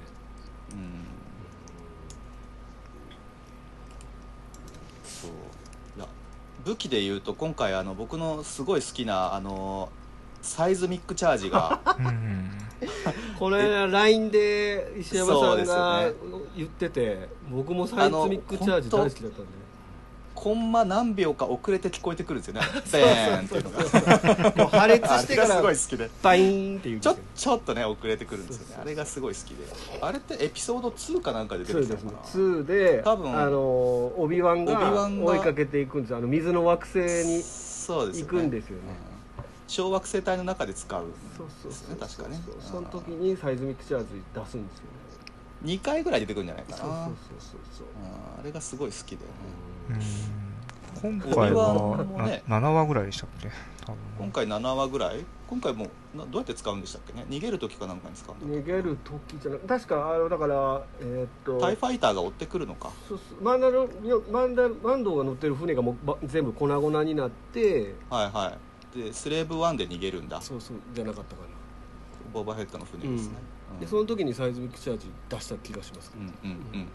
[0.73, 0.79] うん。
[5.03, 5.31] そう。
[5.97, 6.07] いや
[6.65, 9.89] 武器で言うと今回あの僕のすごい好きなあの
[10.41, 11.79] サイズミックチャージが。
[11.99, 12.51] う ん
[13.39, 16.11] この間 LINE で石山さんが
[16.55, 19.67] 言ってて僕もサイズミックチャージ大好きだったんで。
[20.37, 22.61] コンマ何秒か遅れて聞こえてくるんですよね。
[22.93, 24.53] ベーンっていうのが。
[24.55, 26.11] もう破裂してかあれがすごいら好きで。
[26.21, 28.77] バイーンっていうちょちょっとね遅れてくるんですよね。
[28.79, 29.65] あれがすごい好きで。
[29.99, 38.31] あれってエピソード2かなんかで出て2きたですねのかな？2で多分あのオビワンが追いかけていくんですあの水の惑星にそうですよね。
[38.31, 38.83] 行くんですよね。
[39.06, 39.06] うん
[39.67, 41.03] 小惑星帯の中で使う。
[41.03, 41.05] ん
[41.37, 41.95] そうそうですそう。
[41.95, 42.39] ね確かね。
[42.59, 44.97] その時にサイズミックチャージ出すんですよね。
[45.65, 46.77] 2回ぐらい出てくるんじゃないかな。
[46.77, 47.87] そうそうそうそうそう。
[48.01, 49.25] うんあれがすごい好きで、
[51.03, 51.19] うん。
[51.19, 52.43] 今回はもね。
[52.47, 53.49] な7話ぐらいでしたっけ？
[54.17, 55.25] 今回7話ぐらい？
[55.47, 57.25] 今回もなどうやって使うんでしたっけね？
[57.29, 61.59] 逃げる時かなんかに使うんだ逃げる時じゃなく確かあのだからえーっと。
[61.59, 62.91] タイファイターが追ってくるのか。
[63.07, 63.43] そうそう。
[63.43, 63.89] マンダル
[64.31, 68.57] マンダルマンドウが乗ってる船がもうば全部粉々になってはいはい
[68.95, 70.41] でスレーブ1で逃げるんだ。
[70.41, 71.47] そうそうじゃなかったかな
[72.33, 73.35] ボバヘッドの船ですね、
[73.73, 73.79] うん。
[73.79, 76.11] でその時にサイズミックチャージ出した気がします。
[76.11, 76.87] けど、うんうんうんうん。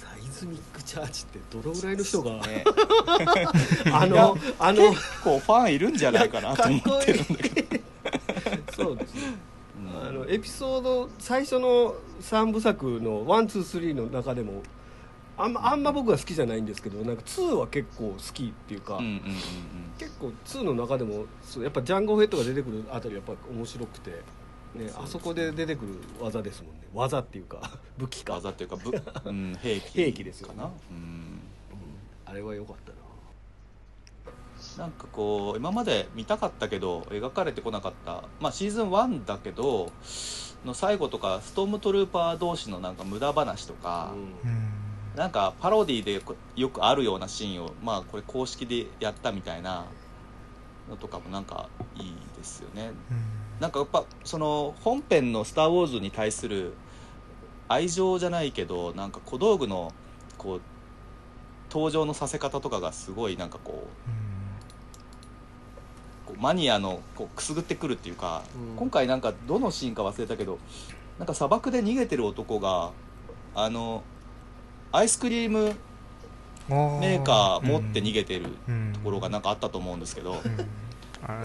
[0.00, 2.64] サイズミックチャージってどのぐらいの人が、ね。
[3.92, 7.84] あのあの結構ファンいるんじゃないかなと思ってるんだけど。
[8.74, 9.20] そうですね。
[9.78, 10.08] うん。
[10.08, 14.62] あのエピソード最初の3部作の123の中でも
[15.36, 19.20] あんまあんま僕は好きじゃないんですけどなんか2は結構好きっていうか、うんうんうん
[19.96, 24.10] 結構2の中でもそうやっぱジャンゴフェットが出てくるあたりやっぱ面白くて、
[24.74, 26.80] ね、あそこで出てくる技ですもんね。
[26.92, 28.32] 技っていうか 武器うんか。
[28.34, 28.90] 技っていうかぶ、
[29.24, 30.54] うん、兵器兵器ですよね。
[30.56, 31.40] かな、うん。
[32.26, 32.98] あれは良かったな。
[34.78, 39.92] なんかこう今まで見たかったけど描かれてこなかったまあシーズン1だけど
[40.64, 44.12] の最後とかストームトルーパー同士のなんか無駄話とか、
[44.44, 44.83] うん
[45.16, 49.84] なんかパロディでこよくあるようなシーンをまあこれ公式でやったみたいな
[50.88, 52.90] のとかもなんかいいですよね。
[53.10, 53.22] うん。
[53.60, 56.74] なんかやっぱその本編の「スター・ウォーズ」に対する
[57.68, 59.92] 愛情じゃないけどなんか小道具の
[60.36, 60.60] こう
[61.70, 63.86] 登場のさせ方とかがすごいなんかこ
[66.26, 68.76] うこうマニアのこうくすぐってくるっていうか、うん。
[68.76, 70.58] 今回なんかどのシーンか忘れたけど
[71.20, 72.90] なんか砂漠で逃げてる男が
[73.54, 74.02] あの
[74.94, 75.74] アイスクリーム
[76.70, 78.50] うんメーカー持って逃げてると
[78.94, 80.36] ところがなんかあったと思うんですけど、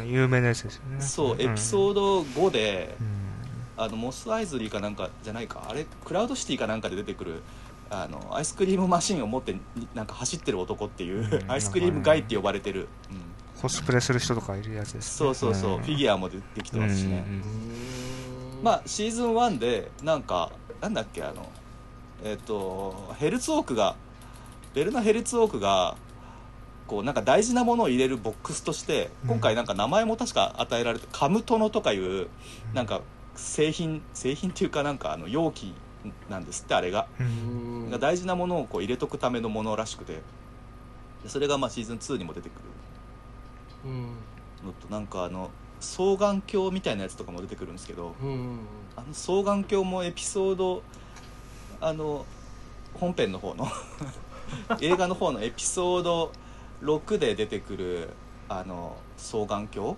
[0.05, 1.01] 有名なやつですよね。
[1.01, 3.83] そうエピソード5で、うん。
[3.83, 7.41] あのモスアイズリーかなんかじゃないかあれクラウドシティかなんかで出てくる
[7.89, 9.61] あのアイスクリームマシンを持ってに
[9.95, 11.49] なんか走ってる男っていう、うん。
[11.51, 13.61] アイスクリームガイって呼ばれてる、うん。
[13.61, 15.17] コスプレする人とかいるやつですね。
[15.17, 15.81] そうそうそう、ん。
[15.81, 17.25] フィギュアも出てきてますしね、
[18.63, 21.49] まあシーズン1でなんかなんだっけあの
[22.23, 23.95] えっ、とヘルツオークが
[24.73, 25.95] ベルナ・ヘルツオークが
[26.87, 29.29] こうなんか大事なものを入れるボックスとしてうん。
[29.29, 32.27] 今回なんか名前も確か与えられてカムトノとかいう
[32.73, 33.01] なんか
[33.35, 35.73] 製品製品っていうかなんかあの容器
[36.29, 37.07] なんですってあれが。
[37.99, 40.21] 大事なものをこう入れとくためのものらしくて。
[41.23, 42.59] でそれがまあシーズン2にも出てくる。
[43.85, 44.01] うん。
[44.65, 48.59] のとなんかあの双眼鏡みたいなやつとかも出てくるんですけどうん。
[48.95, 50.81] あの双眼鏡もエピソード
[51.81, 52.25] あの
[52.93, 53.67] 本編の方の
[54.81, 56.31] 映画の方のエピソード
[56.81, 58.09] 6で出てくる
[58.47, 59.95] あの双眼鏡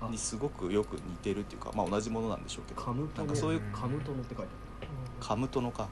[0.00, 4.50] あにすごくよく似てるっていうか、まあ、同じものなんでしょうけどカムトノなんかそういうカムトノって書いて
[4.82, 4.90] ある。
[5.20, 5.88] カムトノか。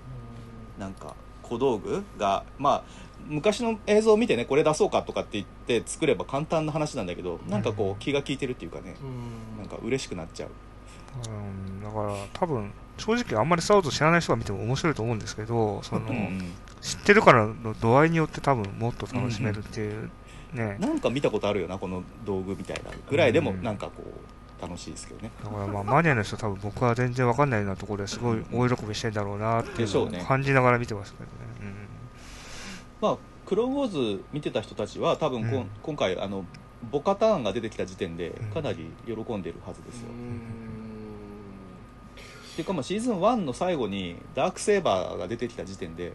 [0.79, 2.85] なんか小道具がまあ
[3.27, 9.59] 昔の映像を見てねこれ出そうかとかって言って作れば簡単な話なんだけどなんかこう気が利いてるっていうかねうん。
[9.59, 10.51] なんか嬉しくなっちゃう
[11.29, 16.53] うん、だから多分、正直あんまりスター・ズ知らない人が見ても面白いと思うんですけど、その、うん
[16.85, 20.11] 知ってるからの度合いによって多分もっと楽しめるっていう、
[20.53, 20.77] ね。
[20.79, 23.63] なんか見たことあるよなこの道具みたいなぐらいでもうん。
[23.63, 25.31] なんかこう楽しいですけどね。
[25.43, 30.25] だからまあマニアの人多分僕は全然わかんないようなところですごい大喜びしてんだろうなっていうのをでしょうね。
[30.29, 31.31] 感じながら見てましたけど
[31.71, 31.75] ね。
[33.01, 35.71] まあクローンウォーズ見てた人たちは多分こん、うん。
[35.83, 36.45] 今回あの
[36.91, 38.51] ボカターンが出てきた時点でうん。
[38.51, 40.64] かなり喜んでるはずですよ、うん。
[40.64, 40.64] っ
[42.55, 46.15] ていうかまあシーズン1の最後にダークセーバーが出てきた時点でうん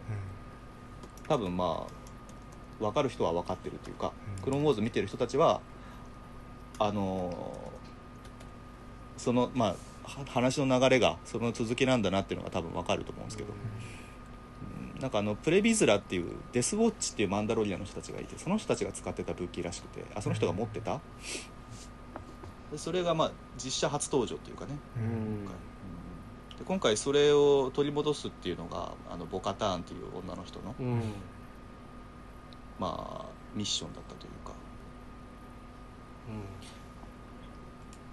[1.30, 4.42] 多分まあ分かる人は分かってるというか、うん。
[4.42, 5.60] クローンウォーズ見てる人たちは
[6.78, 9.68] あのーそのまあ
[10.02, 13.52] は話の流れがその続きなんだなっていうのが多分分かると思うんですけど、
[14.94, 15.00] うん。
[15.00, 21.00] なんかあのプレビズラっていうデスウォッチっていうマンダロリアンの人たちがいてその人たちが使ってた武器らしくてあその人が持ってた、
[22.72, 24.72] でそれがまあ実写初登場っていうかね。
[24.96, 25.02] うん。
[25.04, 25.48] うん
[26.60, 31.02] で今回それを取り戻すっていうのがあのボカターンっていう女の人の、うん。
[32.78, 34.52] まあ、ミッションだったというか。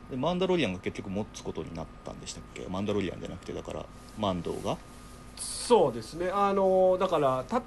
[0.09, 2.65] でマンダロリアンが結局持つことになったんでしたっけ？
[2.69, 3.85] マンダロリアンじゃなくてだから
[4.17, 4.77] マンドーが？
[5.35, 6.31] そうですね。
[6.33, 7.61] あのだからた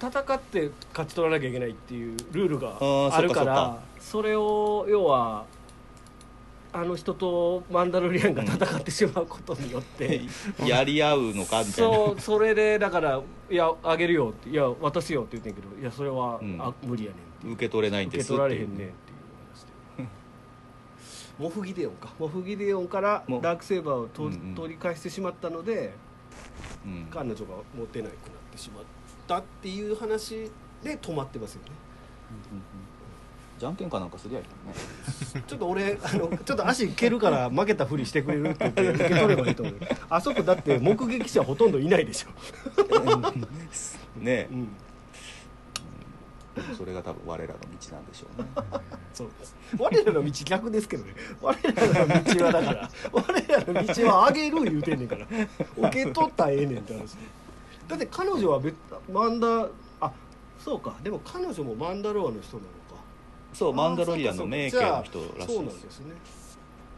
[0.00, 3.82] 戦って勝ち取らなきゃいけないっていうルールがーあるからそっか。
[3.98, 5.46] それを要は
[6.72, 10.20] あの人とマンダロリアンが戦ってしまうことによって、
[10.66, 11.96] やり合うのかみたいな。
[11.96, 16.58] そうそれでだから「いやあげるよ」って「いや渡すよ」って言ってんけど「いやそれは、うん。
[16.60, 18.90] あ無理やねん」受け取れないん受けです取られへんねんっていう
[19.96, 20.08] 話で。
[21.38, 22.12] モフギデオンか。
[22.18, 24.54] モフギデオンからダークセーバーをと、うんうん。
[24.54, 25.94] 取り返してしまったので
[26.84, 27.06] うん。
[27.10, 28.20] 彼女が持てなくなっ
[28.52, 28.84] てしまっ
[29.26, 30.50] たっていう話
[30.82, 31.70] で止まってますよね
[33.58, 34.78] じゃんけんかなんかすりゃいいのね。
[35.46, 39.74] ちょっと俺あのちょっと足蹴るから負けたふりしてくれるって言って受け取ればいいと思う
[40.08, 42.28] あそこだって目撃者ほとんどいないでしょ、
[44.20, 44.68] ねうん、
[46.56, 48.48] えそれが多分我らの道なんでしょうね。
[49.12, 49.56] そうです。
[49.76, 51.14] 我らの道逆ですけどね。
[51.40, 55.26] 我らの道はだから我らの道はあげる言うてんねんから。
[55.76, 57.16] 受け取ったらええねんって話。
[57.88, 58.76] だって彼女は別
[59.10, 59.68] マンダ
[60.00, 60.12] あ
[60.64, 60.96] そうか。
[61.02, 62.68] でも彼女もマンダロアの人なの。
[62.68, 62.77] か
[63.52, 65.56] そうマンダロリアンの名家の人らしそいうですよ。
[65.56, 66.14] なんですね。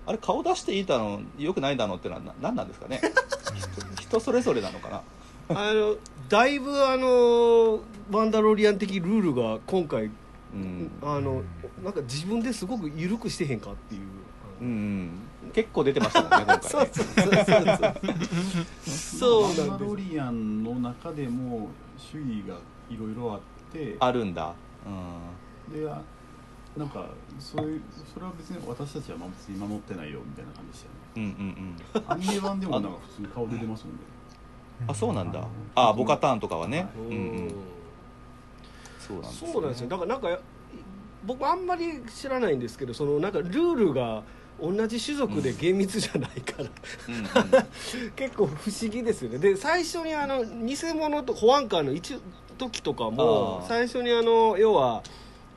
[0.06, 3.00] あれ顔出していいだのよくないだのってのはな何なんですかね？
[4.00, 5.02] 人それぞれなのかな？
[5.48, 5.96] あの
[6.28, 10.10] だいぶあのマンダロリアン的ルールが今回
[10.52, 11.42] うん、あの
[11.84, 14.00] なんか自分ですごく緩くしてへんかっていう。
[14.60, 17.34] うんうん、結構出てましたもんね今回 そうねそうそう
[18.84, 18.90] そう。
[18.90, 19.90] そうマンダなんです。
[19.90, 22.56] ロリアンの中でも主義が
[22.90, 23.40] いろいろあっ
[23.72, 23.96] て。
[24.00, 24.52] あるんだ。
[25.72, 26.02] うであ
[26.80, 27.04] なんか
[27.38, 31.32] そういうそれは別に私たちはまあ別に守ってないよみたいな感じでしたよね。
[31.32, 32.10] んうんうんうん。
[32.10, 34.00] アニメ版でもなんか普通に顔出てますもんね。
[34.88, 35.40] あそうなんだ。
[35.40, 35.46] うん。
[35.74, 37.16] あボカターンとかはね、ううんう
[37.48, 37.54] ん。
[38.98, 39.88] そうなんです、ね、そうなんですよ。
[39.90, 40.40] だからなんか
[41.26, 44.22] 僕あんまり知らないんですけどそのなんかルールが
[44.58, 46.70] 同じ種族で厳密じゃないから、
[47.08, 47.24] うんうん。
[48.16, 49.38] 結構不思議ですよね。
[49.38, 52.18] で最初にあの偽物と保安官の一
[52.56, 55.02] 時とかも最初にあの要は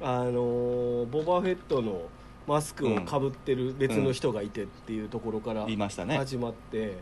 [0.03, 2.01] あのボバフェットの
[2.45, 6.97] マスクをかぶってる別の人がいてっていうところから始まって、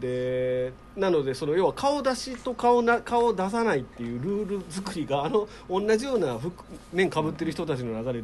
[0.00, 8.22] でなのでその要は顔出しと顔な顔を出さないっていうルール作りがあの同じような服面かぶってる人たちの中で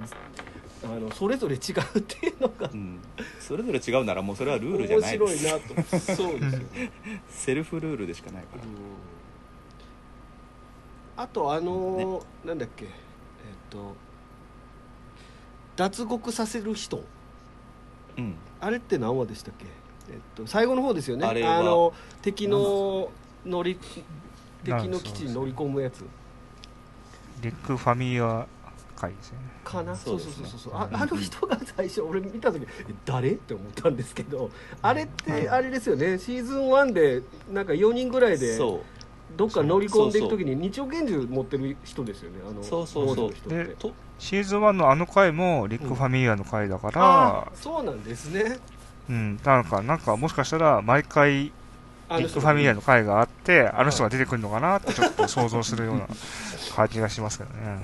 [0.84, 3.00] あのそれぞれ違うっていうのがうん、
[3.40, 5.32] それぞれ違うならもうそれはルールじゃないです。
[5.32, 5.98] 面白いなと。
[5.98, 6.92] そうですよね。
[7.28, 8.56] セルフルールでしかないか
[11.16, 12.86] ら、あとあのーなんだっけ
[13.70, 13.94] と
[15.76, 17.04] 脱獄させる人。
[18.16, 19.66] うん、あれって何話でしたっけ、
[20.10, 21.26] えっと、最後の方ですよね。
[21.26, 21.62] あれは。
[21.62, 23.10] の敵の
[23.46, 23.78] 乗り
[24.64, 26.04] 敵なんの基地に乗り込むやつ。
[27.40, 28.46] リックファミリア
[28.96, 29.44] 会ですよね。
[29.62, 29.94] かな？
[29.94, 30.32] そそううですね。
[30.32, 33.30] そうそうそうああの人が最初俺見た時え誰？
[33.30, 34.50] って思ったんですけど
[34.82, 36.18] あれってあれですよね。
[36.18, 38.80] シーズン1でなんか4人ぐらいでそ
[39.36, 42.38] どっか乗り込んでいく時に二丁拳銃持ってる人ですよね。
[42.48, 43.32] あのそうそうそう。
[43.48, 48.58] でとシーズン1のあの回もリックファミリアの回だから、ああそうなんですね。
[49.08, 51.52] うん、なんか、なんかもしかしたら毎回リ
[52.10, 56.08] ックファミリアの回があって、あの人が出てくるのかなってちょっと想像するような
[56.74, 57.80] 感じがしますけどね。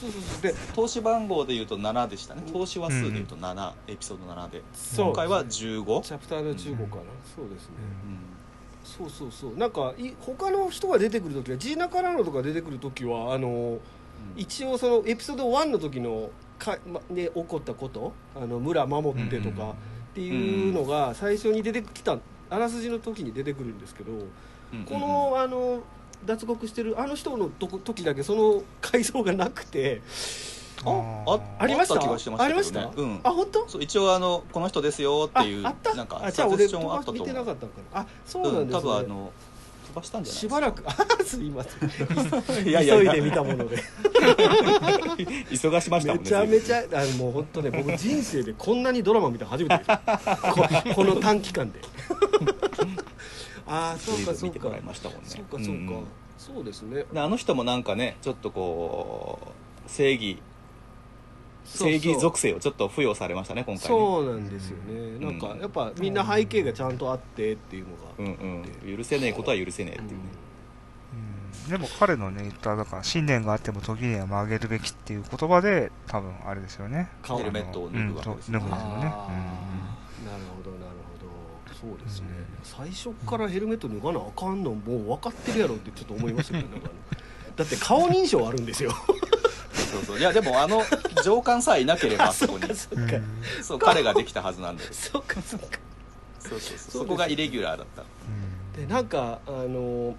[0.00, 0.42] そうそうそう。
[0.42, 2.42] で投資番号でいうと7でしたね。
[2.52, 4.62] 投資話数でいうと7、エピソード7で。
[4.96, 7.02] 今回は15、チャプターの15かな、
[7.36, 8.40] そうですね、うん
[8.84, 9.56] そうそうそう。
[9.56, 13.78] なんかい他の人が出てくる時はジーナ・カラーノとか出てくる時はあの
[14.36, 19.74] 一応そのエピソード1の時のか、まね、起こったことあの村守ってとかっ
[20.14, 22.18] ていうのが最初に出てきた
[22.50, 24.28] あらすじの時に出てくるんですけど、うん
[24.84, 25.82] このあの
[26.24, 30.00] 脱獄してるあの人のとこ時だけその階層がなくて
[30.84, 31.94] ああありました？
[31.96, 32.44] あ気がしてましたけどね。
[32.44, 32.90] ありました？
[33.02, 33.20] うん。
[33.22, 33.68] あ本当？
[33.68, 35.94] そう一応あのこの人ですよっていうああった？
[35.94, 39.32] なんかあじゃあ俺サジェスションはあったと思う見てなかったのかなあそうなんうんですね、多分あの
[39.88, 40.84] 飛ばしたんじゃないしばらく。
[40.86, 40.92] あ
[41.24, 42.68] すいません。
[42.68, 43.12] いやいやいや。
[43.12, 43.76] 急いで見たもので。
[45.50, 51.80] 忙しましたもんねめちゃめちゃあのもう本当ね僕人生でこんなにドラマ見たの初めて ここの短期間で。
[53.66, 54.36] ああそうかそうか。
[54.36, 54.50] そうか
[54.94, 56.04] そうか、んん。
[56.38, 57.04] そうですね。
[57.12, 59.38] であの人もなんかねちょっとこ
[59.86, 60.38] う正義
[61.64, 63.88] 正義属性をちょっと付与されましたね今回ね。
[63.88, 65.20] そうなんですよね、ん。
[65.20, 68.96] なんかやっぱみんな背景がちゃんとあってっていうのが、うんうん。
[68.96, 70.24] 許せねえことは許せねえっていうね、
[71.66, 71.70] うん。
[71.70, 77.08] でも彼のね言っただから信念があっても時には曲げるべきっていう言葉で多分あれですよね。
[77.22, 78.58] 顔ヘルメットを脱ぐわけですね。
[78.58, 78.70] うんそう脱ぐん。
[78.70, 79.12] ですよねなる
[80.56, 81.30] ほどなるほど。
[81.80, 82.26] そうですね、
[82.62, 88.92] 最初からヘルメット脱がなあかんのもう分かってるやろってちょっと思いましたけどねなんかあのだって顔認証あるんですよ
[89.90, 90.18] そうそう。
[90.18, 90.82] いやでもあの
[91.24, 92.64] 上官さえいなければあそこに。
[92.64, 93.14] うんそっか、
[93.62, 94.92] そう彼ができたはずなんで。
[94.92, 95.78] そっかそっか。
[96.38, 96.78] そうそうそう。
[96.78, 98.02] そうそこがイレギュラーだった。
[98.02, 98.04] う
[98.80, 98.86] ん。
[98.86, 100.14] でなんかあの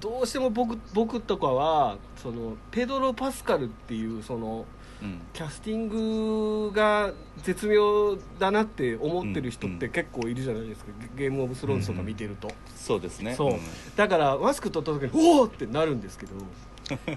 [0.00, 4.66] どうしても僕僕とかはそのペドロ・パスカルっていうその
[5.00, 5.20] うん。
[5.32, 13.34] キャスティングが絶妙だなって思ってる人って結構いるじゃないですか、ゲームオブスローンズとか見てると、そうですね。
[13.34, 13.54] そう。
[13.54, 13.60] ん。
[13.96, 16.34] だからマスク取った時に「おお!」ってなるんですけど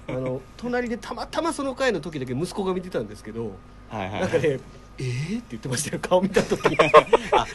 [0.07, 3.51] あの隣でたまたまその回の時だけ息子が見てたんですけど
[3.89, 4.59] はいはいなんかね
[4.97, 6.77] 「えー?」って言ってましたよ顔見た時に
[7.33, 7.45] あ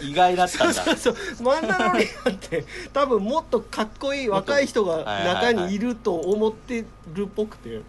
[0.00, 6.84] 意外だったんだそうそうマンダロリアンって多分もっとかっこいい若い人が中にいると思って
[7.14, 7.82] るっぽくてうんうん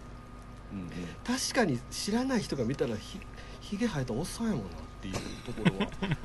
[1.26, 3.18] 確かに知らない人が見たらひ
[3.60, 4.66] ひげ生えたおっさんやもんな
[4.98, 5.78] っていうとこ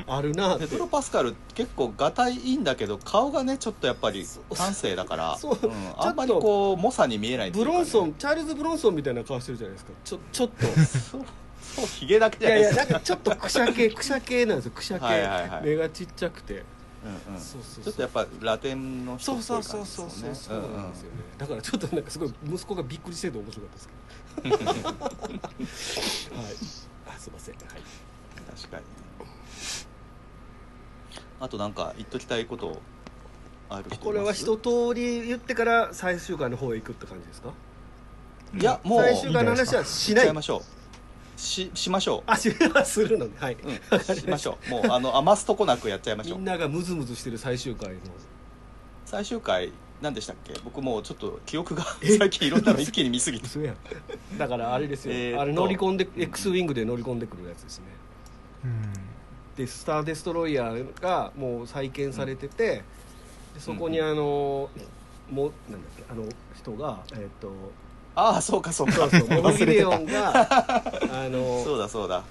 [0.07, 0.65] ろはあるなって。
[0.67, 5.59] ペトロ・パスカル結構がたいいいんだけど顔がねちょっとやっぱり 端正だからそう。
[5.61, 7.57] うんあんまりこう猛者に見えないいね。
[7.57, 9.91] ブロンソンチャールズ・ブロンソンみたいな顔してるじゃないですか。
[10.03, 10.65] ちょちょっと。
[10.83, 11.25] そう
[11.75, 12.81] そうヒゲだけいじゃないですか。
[12.81, 14.71] やいやなんかちょっとくしゃ系くしゃ系なんですよ。
[14.71, 15.63] くしゃ系、はいはいはい。
[15.63, 16.63] 目がちっちゃくて。
[17.03, 17.39] うんうん。
[17.39, 17.83] そうそうそう。
[17.85, 24.55] ちょっとやっぱラテンの人そうっぽいうそそうそう感じですそうそうよねなんですよね、だからちょっとなんかすごい息子がびっくりしてて面白かったですけど
[26.37, 26.53] はい
[27.07, 28.12] あすいませんはいうん
[28.51, 28.83] 確かに。
[31.39, 32.81] あとなんか言っときたいこと
[33.69, 33.99] ある人います？
[34.01, 37.53] これは一通り言ってから最終回の方へ行くって感じですか？
[38.57, 39.01] いやもう。
[39.01, 40.23] 最終回の話はしない。
[40.23, 41.39] しちゃいましょう。
[41.39, 43.33] ししましょあしはするのね。
[43.37, 44.69] はい、う、うん、しましょう。
[44.69, 46.37] もうあの余すとこなくやっちゃいましょう。
[46.37, 47.95] んみながムズムズしてる最終回の。
[49.05, 50.53] 最終回何でしたっけ？
[50.63, 52.17] 僕もうちょっと記憶がえ？
[52.17, 53.47] 最近いろんなの一気に見すぎて。
[54.37, 57.85] だからあれですよ、えーあれ乗り込んで X ウィングで乗り込んでくるやつですね。
[57.87, 58.03] うん
[59.55, 62.83] でスター・デストロイヤーがもう再建されてて、
[63.53, 64.69] でそこにあの、
[65.31, 66.23] もうなんだっけあの
[66.55, 67.51] 人がえーっと
[68.15, 69.09] ああそうかそうか。
[69.09, 71.29] そう モブギデオンがあた。
[71.29, 72.23] のそうだそうだ。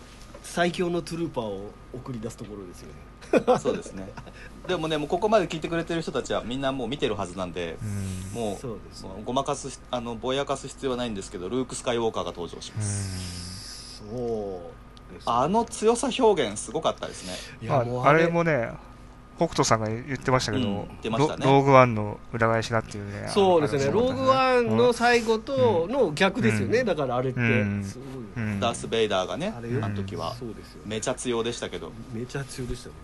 [0.42, 3.58] 最強のトゥルーパーを送り出すところですよね。
[3.58, 4.12] そうですね。
[4.66, 8.40] でもねもうここまで聞いてくれてる人たちはみんなもう見てるはずなんでうん。
[8.40, 9.10] もうそうですね。
[9.24, 14.08] ごまかすあのぼやかす必要はないんですけどルーク・スカイウォーカーが登場しうます、ん。
[14.08, 14.81] そう
[15.26, 17.68] あの強さ表現すごかったですね。
[17.68, 18.70] まいやあ、あれもね
[19.36, 20.88] 北斗さんが言ってましたけど、うんね。
[21.02, 23.84] ロローグワンの裏返しだっていうねそうですね。
[23.84, 26.86] あのローグワンの最後との逆ですよね、うん。
[26.86, 27.84] だからあれって、うん。
[27.84, 28.60] すごい、うん。
[28.60, 30.34] ダース・ベイダーがねあれあの時は。
[30.34, 30.82] そうですよ。
[30.84, 32.94] ねめちゃ強でしたけど、めちゃ強でしたね。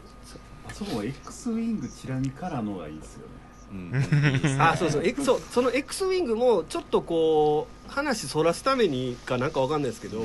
[0.69, 3.39] あそこも X ウィングチラ見からのがいいですよね。
[3.71, 5.07] うん、 あそうそう。
[5.07, 10.23] X そうその X ウィングもちょっとこう話そらすためにかなんかわかんないですけど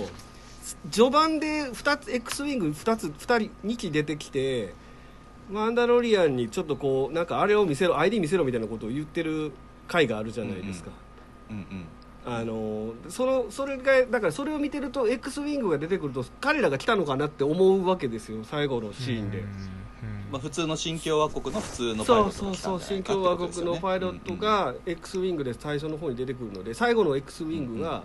[0.92, 4.74] 序盤で2つ X ウィング2つ2人2機出てきて
[5.50, 9.52] マンダロリアンにちょっとこうなんかあれを見せろ ID 見せろみたいなことを言ってる
[9.88, 10.92] 回があるじゃないですか、
[11.50, 11.86] うんうん。
[12.26, 19.48] あのそのそれがだからそれを見てると X ウィングが出てくると彼らが来たのかなって思うわけですよ最後のシーンで、うん
[20.34, 28.04] まあ、普通の新共和国の普通のパイそうロットが来たそうそうんじゃないか新共和国のパイロットが X ウィングで最初の方に出てくるので最後の X ウィングが、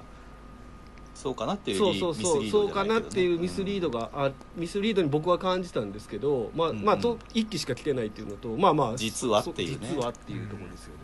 [1.19, 6.85] そうかなっていうそうそうそうそうかなっていうミスリードドがあミスリードに僕は感じたんですけどまあ、うん。
[6.85, 9.87] まあと1機しか来てないっていうのとまあまあ実はっていうね。
[9.89, 11.01] そ実はっていうところですよね、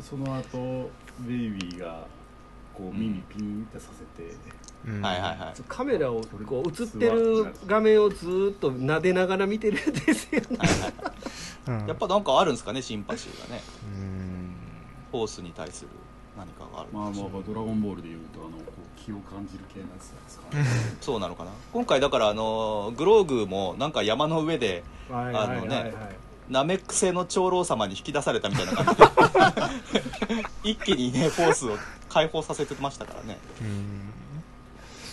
[0.00, 0.90] その後
[1.20, 2.06] ベイビーが
[2.72, 4.34] こう耳ピンってさせて、
[4.86, 5.02] うん。
[5.02, 5.62] はいはいはい。
[5.68, 10.46] カメラをこう映ってる画面をずーっと撫でながら見てるんですよね。
[11.68, 13.62] う んやっぱなんかあるんですかねシンパシーがね。
[13.98, 14.54] うん。
[15.10, 15.90] フォースに対する
[16.36, 18.58] 何かがあるまあまあまあドラゴンボールでいうとあの
[18.96, 20.56] 気を感じる系のやつですか？
[20.56, 20.64] ね
[21.00, 21.50] そうなのかな？
[21.72, 25.58] 今回だからあのグローグもなんか山の上ではいはいはいはい。
[25.58, 25.94] あのね
[26.48, 29.04] ナメック星の長老様に引き出されたみたいな感じで。
[30.72, 31.78] 一気にねフォースを
[32.10, 33.38] 解放させてましたからね。
[33.62, 34.12] うん。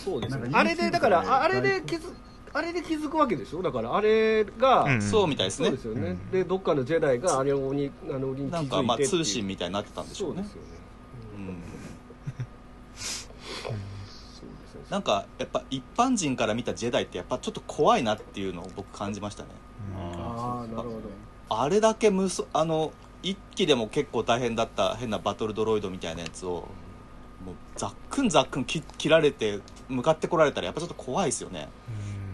[0.04, 0.50] そうですね。
[0.52, 2.12] あれでだからああれで気づ
[2.52, 3.62] あれで気づくわけでしょ？
[3.62, 5.00] だからあれが、うん。
[5.02, 5.68] そうみたいですね。
[5.68, 6.30] そうですよね、うん。
[6.30, 10.42] でどっかのジェダイがあれをにあのに気づいてなんかまあ通信みたいになってたんでしょうね。
[10.42, 10.68] そうですよね、
[11.36, 11.56] うん
[12.94, 13.78] そうで
[14.68, 19.48] すねなんかやっぱ一般人から見たジェダイってやっぱちょっと怖いなっていうのを僕感じましたね。
[19.96, 21.00] ああなるほど。
[21.48, 26.68] あれだけ無そあの一機でも結構大変だった変なバトルドロイドみたいなやつを
[27.42, 31.70] もうざっくんざっくん切切られて向かってこられたらやっぱちょっと怖いですよね。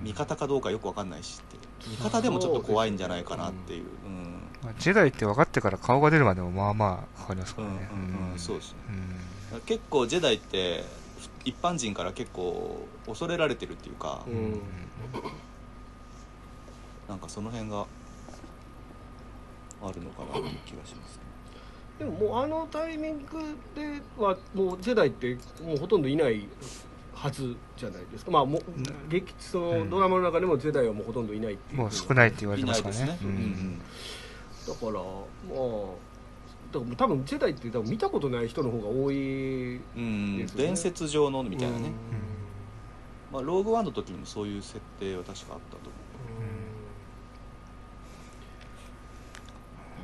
[0.00, 0.08] うん。
[0.08, 1.88] 味方かどうかよくわかんないしって。
[1.88, 3.84] 味方でもちょっと怖いんじゃないかなっていう。
[4.04, 7.88] うんまあジェダイって分かってから顔が出るまでもまあまあかかりますからね。
[7.92, 8.78] うんうんうんそうですね。
[9.52, 9.60] うん。
[9.60, 10.82] 結構ジェダイって
[11.44, 14.60] 一般人から結構恐れられてるっていうか、うん。
[17.08, 17.86] なんかその辺が
[19.82, 21.22] あるのかなという気がしますね。
[21.98, 26.46] でももうあのタイミングではもうジェダイってもうほとんどいない
[27.14, 28.30] はずじゃないですか。
[28.30, 28.62] まあもう
[29.08, 31.80] 劇そのドラマの中でもジェダイはもうほとんどいないっていう。
[31.80, 33.78] もう少ないって言われいてますからねないですね、うん。
[33.78, 35.02] だからまあ
[36.72, 40.46] 多分ジェダイって多分見たことない人の方が多いね。
[40.56, 41.92] 伝説上のみたいなね、うん。
[43.32, 45.90] まあ、ローグワンの時にもそういう設定は確かあったと思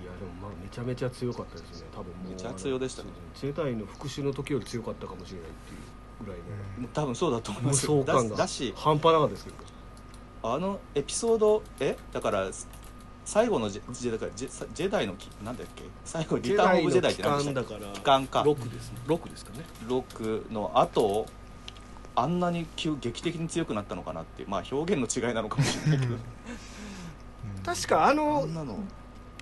[0.03, 1.87] いやでもまあめちゃめちゃ強かったですね。
[1.95, 2.31] 多分もう。
[2.31, 5.81] めちゃ強でしたねジェダイの復讐の時より強かったかもしれないっていう
[6.25, 6.45] ぐらいの。
[6.79, 9.57] うもう多分そうだと思い無ます双感がだだし半端なかったですけど
[10.55, 11.97] あのエピソードえ？
[12.13, 12.51] だから
[13.25, 15.83] 最後のジェジェだからジェジェダイのきなんだっけ？
[16.05, 17.75] 最後リターン・オブ・ジェダイって何でしたっけ？
[17.75, 18.43] だから帰還か。
[18.43, 18.99] 6ですね。
[19.07, 19.65] 6ですかね。
[19.89, 21.27] ロックの後
[22.17, 26.17] あんなに急劇的に強くなったのかなっていうまあ表現の違いなのかもしれないけど。
[27.65, 28.79] 確かああのんなの。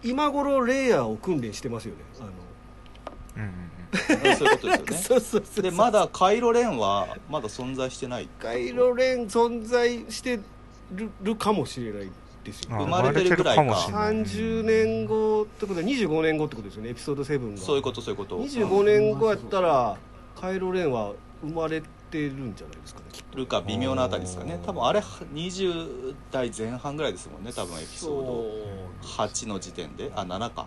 [0.05, 2.01] 今頃レイヤーを訓練してますよね。
[2.21, 3.45] あの。
[3.45, 3.73] うんうん
[4.39, 5.21] そういうことですよね。
[5.21, 10.41] そうそうでまだカイロレンはまだ存在してないカイロレン存在して
[10.93, 12.11] るるかもしれない
[12.45, 12.71] ですよ。
[12.73, 13.63] あ生まれてるぐらいか。
[13.63, 14.63] 生まれてるかもしれない。
[14.63, 17.59] 30年後ってことは25年後ってことですよねエピソード7が。
[17.59, 18.39] そういうことそういうこと。
[18.39, 19.97] 25年後やったら
[20.41, 21.13] カイロレンは
[21.43, 23.39] 生まれてるんじゃないですかねきっと。
[23.39, 24.61] るか微妙なあたりですかね。
[24.65, 28.45] 多分あれ20代前半ぐらいですもんね多分エピソード。
[29.03, 30.11] 8の時点で。
[30.15, 30.67] あ7か、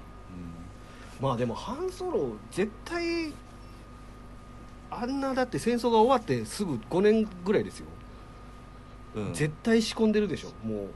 [1.21, 3.33] まあでもハンソロ絶対
[4.91, 7.85] あんなだって戦争が終わってすぐ5年ぐらいですよ、
[9.15, 10.87] うんうん、絶対仕込んでるでしょもう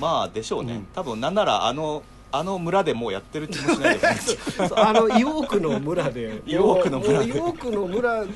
[0.00, 0.86] まあでしょうね、うん。
[0.94, 2.02] 多分なんならあの
[2.32, 3.74] あの村でもうやってる気も
[4.76, 6.42] あの イオークの村で。
[6.46, 8.26] イオークの村イオークの村が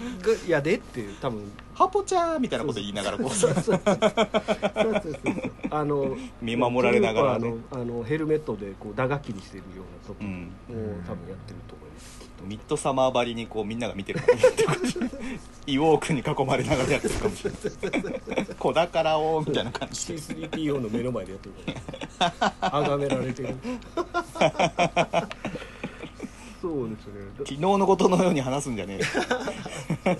[0.49, 1.51] やでって多分。
[1.75, 3.35] ハポちゃんみたいなこと言いながらこう。
[3.35, 3.81] そうそうそう。
[3.83, 4.03] そう
[5.71, 7.55] あの見守られながらね。
[7.73, 10.53] あのあのヘルメットでこう打楽器にしてるような時うん。
[10.69, 11.90] もう多分やってると思います
[12.45, 14.39] ミッドサマーばりにこうみんなが見てるかも
[14.89, 15.11] しれない
[15.67, 17.57] イウォークに囲まれながらやってるかもしれな
[18.11, 18.47] い。
[18.59, 20.15] 子宝をみたいな感じで。
[20.15, 21.55] C3PO の目の前でやってる
[22.19, 22.71] から。
[22.85, 23.55] 崇められてる。
[26.61, 27.13] そうですね。
[27.39, 29.05] 昨日のことのように話すんじゃねえよ。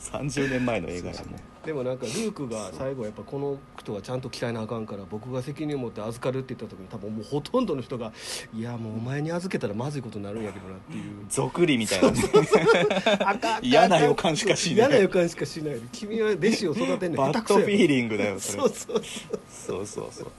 [0.00, 8.12] 30年前の映画やもうでもなんかルークが最後やっぱこの人はちゃんと鍛えなあかんから僕が責任を持って預かるって言った時に多分もうほとんどの人が
[8.54, 11.26] いやもうお前に預けたらまずいことになるんやけどなっていう。
[11.28, 12.02] 俗理みたい。
[12.02, 12.12] な
[13.60, 14.74] 嫌な予感しかしない。
[14.76, 15.80] 嫌な予感しかしない。
[15.90, 19.02] 君は弟子を育てんのバッドフィーリングだよそれそうそう
[19.50, 20.30] そうそうそうそう。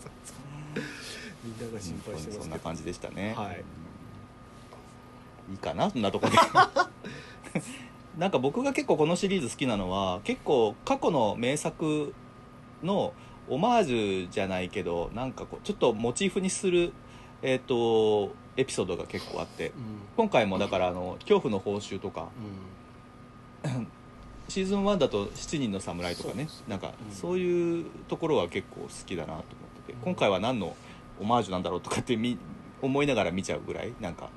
[1.44, 3.64] みんなが心配してますけどそんな感じでしたね、はい。
[5.52, 6.38] いいかなそんなとこで
[8.18, 12.14] なんか僕が結構このシリーズ好きなのは結構過去の名作
[12.84, 13.14] の
[13.48, 16.94] オマージュじゃないけどなんかこうちょっとモチーフにする
[17.44, 19.70] えっ、とエピソードが結構あって。
[19.70, 19.74] うん。
[20.18, 22.30] 今回もだからあの恐怖の報酬とか
[24.50, 27.16] シーズン1だと7人の侍とかねなんかうん。
[27.16, 29.44] そういうところは結構好きだなと思っ
[29.86, 30.00] ててうん。
[30.00, 30.76] 今回は何の
[31.20, 32.40] オマージュなんだろうとかってみ
[32.82, 34.32] 思いながら見ちゃうぐらいなんか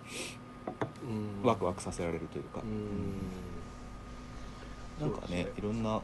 [1.42, 1.48] うん。
[1.48, 2.60] ワクワクさせられるというか。
[2.60, 3.49] うん
[5.00, 6.00] なんかねいろんな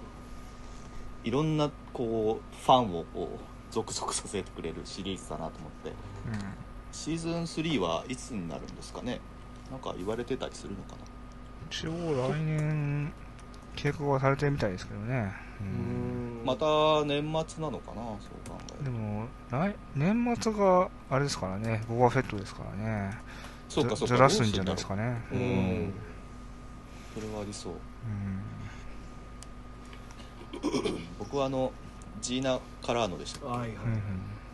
[1.25, 5.93] いろんなこうファンをこうゾクゾクさせてくれるシリーズだなと思って。
[6.93, 9.21] シーズン3はいつになるんですかね？
[9.71, 10.99] なんか言われてたりするのかな？
[11.71, 11.91] 一応
[12.31, 13.13] 来年
[13.75, 15.31] 計画はされてるみたいですけどね、
[15.61, 16.43] ううん。
[16.43, 17.97] んまた年末なのかな？
[17.97, 21.83] そう考えるでも来年末があれですからね。
[21.87, 23.19] ボバフェットですからね。
[23.69, 24.15] とそうかそうか。
[24.15, 25.23] ずずらすんじゃないですかね。
[25.33, 25.93] うん。
[27.15, 27.73] それはありそう。
[27.73, 27.79] うん
[31.19, 31.73] 僕はあの
[32.21, 33.49] ジーナ・カラーノでしたっけ？
[33.49, 33.71] はいはい、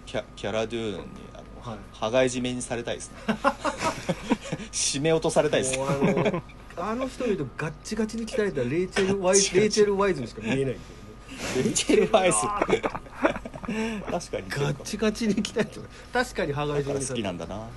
[0.06, 0.98] キャキャラドゥーンに
[1.34, 1.78] あの、はい。
[1.92, 3.16] 羽交い締めにされたいですね。
[4.72, 6.42] 締め落とされたいですもうあの
[6.90, 9.82] あの人見るとガッチガチに鍛えたレイチェル・ワイズレイチ。
[9.82, 11.64] ェル・ワイズにしか見えないんですよね。
[11.64, 14.48] レイチェル・ワイス確かに。
[14.48, 15.82] ガッチガチに鍛えてる。
[16.12, 17.68] 確かに羽交い締めにされてるきなんだな。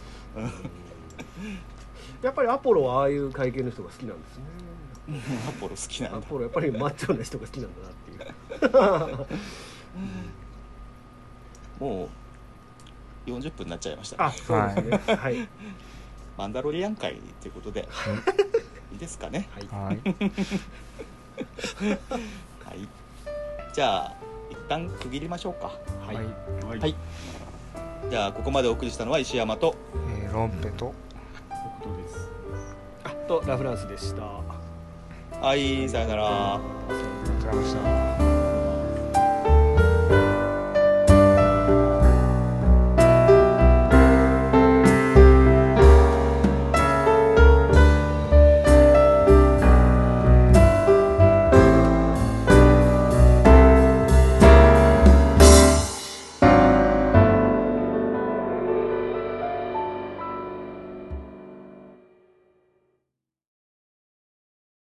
[2.22, 4.44] やっぱりアポロはああいう会見の人が好きなんですね。
[5.48, 6.18] アポロ好きなんだ。
[6.18, 8.05] アポロやっぱりマッチョな人が好きなんだなって
[11.80, 12.10] もう
[13.30, 15.16] 40分になっちゃいましたあねそうですね。
[15.16, 15.48] はい。
[16.38, 17.88] マンダロリアン会ということで。
[18.92, 18.96] い。
[18.96, 19.48] いですかね。
[19.52, 19.68] はい。
[19.68, 20.00] はい。
[22.66, 22.88] はい。
[23.74, 24.14] じゃあ
[24.50, 25.68] 一旦区切りましょうか。
[26.06, 26.16] はい。
[26.16, 26.26] はい。
[26.66, 26.96] はい、はい
[28.10, 29.74] じゃあここまでお送りしたのは石山と。
[30.20, 30.94] えーロンペと。
[31.50, 31.58] 北
[31.90, 32.30] 斗です。
[33.04, 34.22] あとラフランスでした
[35.42, 36.56] はいさよなら。
[36.56, 36.96] あり
[37.46, 37.84] がとうございま
[38.18, 38.25] した。